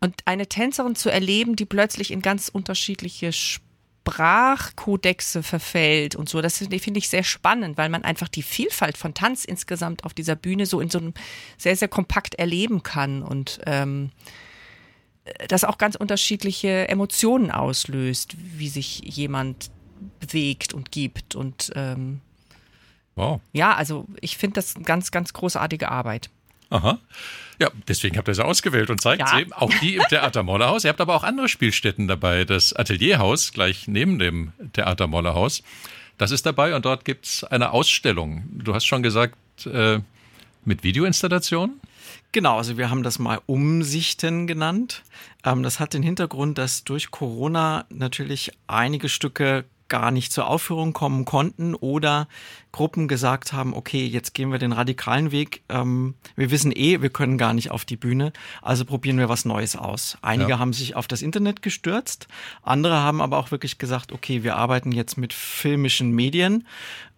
Und 0.00 0.14
eine 0.24 0.46
Tänzerin 0.46 0.96
zu 0.96 1.10
erleben, 1.10 1.56
die 1.56 1.66
plötzlich 1.66 2.10
in 2.10 2.22
ganz 2.22 2.48
unterschiedliche 2.48 3.32
Sprachkodexe 3.34 5.42
verfällt 5.42 6.16
und 6.16 6.26
so, 6.26 6.40
das 6.40 6.56
finde 6.56 6.98
ich 6.98 7.10
sehr 7.10 7.22
spannend, 7.22 7.76
weil 7.76 7.90
man 7.90 8.02
einfach 8.02 8.28
die 8.28 8.42
Vielfalt 8.42 8.96
von 8.96 9.12
Tanz 9.12 9.44
insgesamt 9.44 10.04
auf 10.04 10.14
dieser 10.14 10.36
Bühne 10.36 10.64
so 10.64 10.80
in 10.80 10.88
so 10.88 11.00
einem 11.00 11.12
sehr, 11.58 11.76
sehr 11.76 11.88
kompakt 11.88 12.34
erleben 12.36 12.82
kann 12.82 13.22
und 13.22 13.60
ähm, 13.66 14.10
das 15.48 15.64
auch 15.64 15.76
ganz 15.76 15.96
unterschiedliche 15.96 16.88
Emotionen 16.88 17.50
auslöst, 17.50 18.36
wie 18.38 18.70
sich 18.70 19.00
jemand 19.00 19.70
bewegt 20.18 20.72
und 20.72 20.92
gibt 20.92 21.34
und 21.34 21.72
ähm, 21.74 22.22
Wow. 23.18 23.40
Ja, 23.52 23.74
also 23.74 24.06
ich 24.20 24.38
finde 24.38 24.54
das 24.54 24.76
eine 24.76 24.84
ganz, 24.84 25.10
ganz 25.10 25.32
großartige 25.32 25.90
Arbeit. 25.90 26.30
Aha. 26.70 27.00
Ja, 27.58 27.70
deswegen 27.88 28.16
habt 28.16 28.28
ihr 28.28 28.34
sie 28.34 28.44
ausgewählt 28.44 28.90
und 28.90 29.00
zeigt 29.00 29.22
ja. 29.22 29.38
sie 29.38 29.52
auch 29.52 29.72
die 29.80 29.96
im 29.96 30.04
Theater 30.08 30.44
Mollerhaus. 30.44 30.84
Ihr 30.84 30.90
habt 30.90 31.00
aber 31.00 31.16
auch 31.16 31.24
andere 31.24 31.48
Spielstätten 31.48 32.06
dabei. 32.06 32.44
Das 32.44 32.76
Atelierhaus 32.76 33.52
gleich 33.52 33.88
neben 33.88 34.20
dem 34.20 34.52
Theater 34.72 35.08
Mollerhaus. 35.08 35.64
Das 36.16 36.30
ist 36.30 36.46
dabei 36.46 36.76
und 36.76 36.84
dort 36.84 37.04
gibt 37.04 37.26
es 37.26 37.42
eine 37.42 37.72
Ausstellung. 37.72 38.44
Du 38.52 38.72
hast 38.72 38.86
schon 38.86 39.02
gesagt, 39.02 39.66
äh, 39.66 39.98
mit 40.64 40.84
Videoinstallation? 40.84 41.80
Genau, 42.30 42.58
also 42.58 42.78
wir 42.78 42.90
haben 42.90 43.02
das 43.02 43.18
mal 43.18 43.40
Umsichten 43.46 44.46
genannt. 44.46 45.02
Ähm, 45.44 45.64
das 45.64 45.80
hat 45.80 45.94
den 45.94 46.04
Hintergrund, 46.04 46.58
dass 46.58 46.84
durch 46.84 47.10
Corona 47.10 47.84
natürlich 47.88 48.52
einige 48.68 49.08
Stücke 49.08 49.64
gar 49.88 50.10
nicht 50.10 50.32
zur 50.32 50.46
Aufführung 50.46 50.92
kommen 50.92 51.24
konnten 51.24 51.74
oder 51.74 52.28
Gruppen 52.72 53.08
gesagt 53.08 53.52
haben, 53.52 53.74
okay, 53.74 54.06
jetzt 54.06 54.34
gehen 54.34 54.52
wir 54.52 54.58
den 54.58 54.72
radikalen 54.72 55.32
Weg. 55.32 55.62
Ähm, 55.68 56.14
wir 56.36 56.50
wissen 56.50 56.72
eh, 56.72 57.00
wir 57.00 57.10
können 57.10 57.38
gar 57.38 57.54
nicht 57.54 57.70
auf 57.70 57.84
die 57.84 57.96
Bühne, 57.96 58.32
also 58.62 58.84
probieren 58.84 59.18
wir 59.18 59.28
was 59.28 59.44
Neues 59.44 59.76
aus. 59.76 60.18
Einige 60.22 60.50
ja. 60.50 60.58
haben 60.58 60.72
sich 60.72 60.94
auf 60.94 61.08
das 61.08 61.22
Internet 61.22 61.62
gestürzt, 61.62 62.28
andere 62.62 62.98
haben 62.98 63.20
aber 63.20 63.38
auch 63.38 63.50
wirklich 63.50 63.78
gesagt, 63.78 64.12
okay, 64.12 64.42
wir 64.42 64.56
arbeiten 64.56 64.92
jetzt 64.92 65.16
mit 65.16 65.32
filmischen 65.32 66.12
Medien 66.12 66.66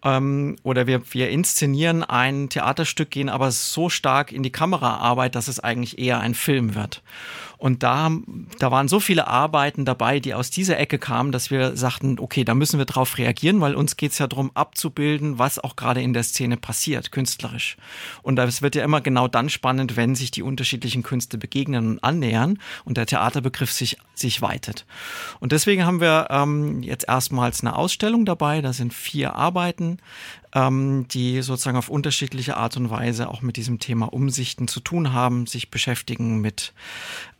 ähm, 0.03 0.55
oder 0.63 0.87
wir, 0.87 1.01
wir 1.11 1.29
inszenieren 1.29 2.03
ein 2.03 2.49
Theaterstück, 2.49 3.11
gehen 3.11 3.29
aber 3.29 3.51
so 3.51 3.89
stark 3.89 4.31
in 4.31 4.43
die 4.43 4.51
Kameraarbeit, 4.51 5.35
dass 5.35 5.47
es 5.47 5.59
eigentlich 5.59 5.99
eher 5.99 6.19
ein 6.19 6.33
Film 6.33 6.75
wird. 6.75 7.03
Und 7.61 7.83
da, 7.83 8.09
da 8.57 8.71
waren 8.71 8.87
so 8.87 8.99
viele 8.99 9.27
Arbeiten 9.27 9.85
dabei, 9.85 10.19
die 10.19 10.33
aus 10.33 10.49
dieser 10.49 10.79
Ecke 10.79 10.97
kamen, 10.97 11.31
dass 11.31 11.51
wir 11.51 11.77
sagten, 11.77 12.17
okay, 12.17 12.43
da 12.43 12.55
müssen 12.55 12.79
wir 12.79 12.87
drauf 12.87 13.19
reagieren, 13.19 13.61
weil 13.61 13.75
uns 13.75 13.97
geht's 13.97 14.17
ja 14.17 14.25
darum, 14.25 14.49
abzubilden, 14.55 15.37
was 15.37 15.59
auch 15.59 15.75
gerade 15.75 16.01
in 16.01 16.13
der 16.13 16.23
Szene 16.23 16.57
passiert, 16.57 17.11
künstlerisch. 17.11 17.77
Und 18.23 18.39
es 18.39 18.63
wird 18.63 18.73
ja 18.73 18.83
immer 18.83 18.99
genau 18.99 19.27
dann 19.27 19.47
spannend, 19.47 19.95
wenn 19.95 20.15
sich 20.15 20.31
die 20.31 20.41
unterschiedlichen 20.41 21.03
Künste 21.03 21.37
begegnen 21.37 21.87
und 21.87 22.03
annähern 22.03 22.57
und 22.83 22.97
der 22.97 23.05
Theaterbegriff 23.05 23.71
sich, 23.71 23.97
sich 24.15 24.41
weitet. 24.41 24.87
Und 25.39 25.51
deswegen 25.51 25.85
haben 25.85 26.01
wir 26.01 26.29
ähm, 26.31 26.81
jetzt 26.81 27.07
erstmals 27.07 27.61
eine 27.61 27.75
Ausstellung 27.75 28.25
dabei. 28.25 28.61
Da 28.61 28.73
sind 28.73 28.91
vier 28.91 29.35
Arbeiten, 29.35 29.99
ähm, 30.53 31.07
die 31.09 31.41
sozusagen 31.41 31.77
auf 31.77 31.89
unterschiedliche 31.89 32.57
Art 32.57 32.77
und 32.77 32.89
Weise 32.89 33.29
auch 33.29 33.41
mit 33.41 33.57
diesem 33.57 33.79
Thema 33.79 34.11
Umsichten 34.11 34.67
zu 34.67 34.79
tun 34.79 35.13
haben, 35.13 35.47
sich 35.47 35.71
beschäftigen 35.71 36.41
mit 36.41 36.73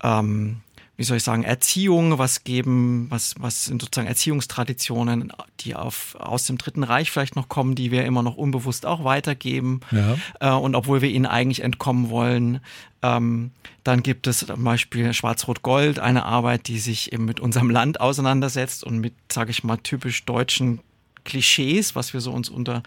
ähm, 0.03 0.61
wie 1.01 1.05
soll 1.05 1.17
ich 1.17 1.23
sagen, 1.23 1.43
Erziehung, 1.43 2.19
was 2.19 2.43
geben, 2.43 3.07
was, 3.09 3.33
was 3.39 3.65
sind 3.65 3.81
sozusagen 3.81 4.07
Erziehungstraditionen, 4.07 5.33
die 5.61 5.73
auf, 5.73 6.15
aus 6.19 6.45
dem 6.45 6.59
Dritten 6.59 6.83
Reich 6.83 7.09
vielleicht 7.09 7.35
noch 7.35 7.49
kommen, 7.49 7.73
die 7.73 7.89
wir 7.89 8.05
immer 8.05 8.21
noch 8.21 8.37
unbewusst 8.37 8.85
auch 8.85 9.03
weitergeben. 9.03 9.79
Ja. 9.89 10.15
Äh, 10.39 10.51
und 10.51 10.75
obwohl 10.75 11.01
wir 11.01 11.09
ihnen 11.09 11.25
eigentlich 11.25 11.63
entkommen 11.63 12.11
wollen, 12.11 12.59
ähm, 13.01 13.49
dann 13.83 14.03
gibt 14.03 14.27
es 14.27 14.45
zum 14.45 14.63
Beispiel 14.63 15.11
Schwarz-Rot-Gold, 15.11 15.97
eine 15.97 16.23
Arbeit, 16.23 16.67
die 16.67 16.77
sich 16.77 17.11
eben 17.11 17.25
mit 17.25 17.39
unserem 17.39 17.71
Land 17.71 17.99
auseinandersetzt 17.99 18.83
und 18.83 18.99
mit, 18.99 19.15
sage 19.31 19.49
ich 19.49 19.63
mal, 19.63 19.77
typisch 19.77 20.25
deutschen 20.25 20.81
Klischees, 21.23 21.95
was 21.95 22.13
wir 22.13 22.21
so 22.21 22.31
uns 22.31 22.49
unter 22.49 22.83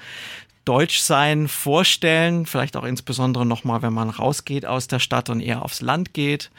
Deutschsein 0.64 1.46
vorstellen, 1.48 2.46
vielleicht 2.46 2.76
auch 2.76 2.84
insbesondere 2.84 3.44
nochmal, 3.44 3.82
wenn 3.82 3.92
man 3.92 4.08
rausgeht 4.08 4.64
aus 4.64 4.88
der 4.88 4.98
Stadt 4.98 5.28
und 5.28 5.40
eher 5.40 5.62
aufs 5.62 5.82
Land 5.82 6.14
geht. 6.14 6.50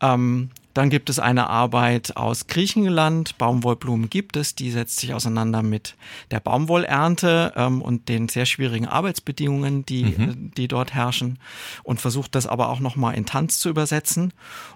Ähm, 0.00 0.50
dann 0.74 0.90
gibt 0.90 1.10
es 1.10 1.18
eine 1.18 1.48
Arbeit 1.48 2.16
aus 2.16 2.46
Griechenland, 2.46 3.36
Baumwollblumen 3.38 4.08
gibt 4.08 4.36
es, 4.36 4.54
die 4.54 4.70
setzt 4.70 5.00
sich 5.00 5.14
auseinander 5.14 5.62
mit 5.62 5.96
der 6.30 6.40
Baumwollernte 6.40 7.52
ähm, 7.56 7.82
und 7.82 8.08
den 8.08 8.28
sehr 8.28 8.46
schwierigen 8.46 8.86
Arbeitsbedingungen, 8.86 9.84
die, 9.84 10.04
mhm. 10.04 10.52
die 10.56 10.68
dort 10.68 10.94
herrschen 10.94 11.38
und 11.82 12.00
versucht 12.00 12.34
das 12.34 12.46
aber 12.46 12.68
auch 12.68 12.80
nochmal 12.80 13.14
in 13.14 13.26
Tanz 13.26 13.58
zu 13.58 13.68
übersetzen. 13.68 14.32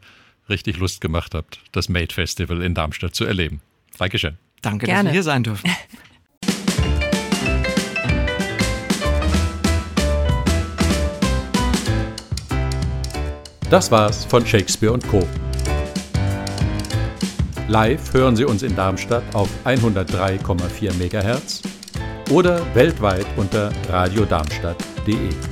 richtig 0.49 0.75
Lust 0.75 0.99
gemacht 0.99 1.33
habt, 1.33 1.61
das 1.71 1.87
Made 1.87 2.13
Festival 2.13 2.61
in 2.61 2.73
Darmstadt 2.73 3.15
zu 3.15 3.23
erleben. 3.23 3.61
Dankeschön. 3.97 4.37
Danke, 4.61 4.87
Gerne. 4.87 5.03
dass 5.03 5.05
wir 5.05 5.11
hier 5.13 5.23
sein 5.23 5.43
dürfen. 5.43 5.69
Das 13.69 13.89
war's 13.89 14.25
von 14.25 14.45
Shakespeare 14.45 14.91
und 14.91 15.07
Co. 15.07 15.25
Live 17.69 18.13
hören 18.13 18.35
Sie 18.35 18.43
uns 18.43 18.63
in 18.63 18.75
Darmstadt 18.75 19.23
auf 19.33 19.47
103,4 19.63 20.91
MHz 20.91 21.61
oder 22.31 22.75
weltweit 22.75 23.27
unter 23.37 23.71
radiodarmstadt.de. 23.87 24.90
D. 25.05 25.50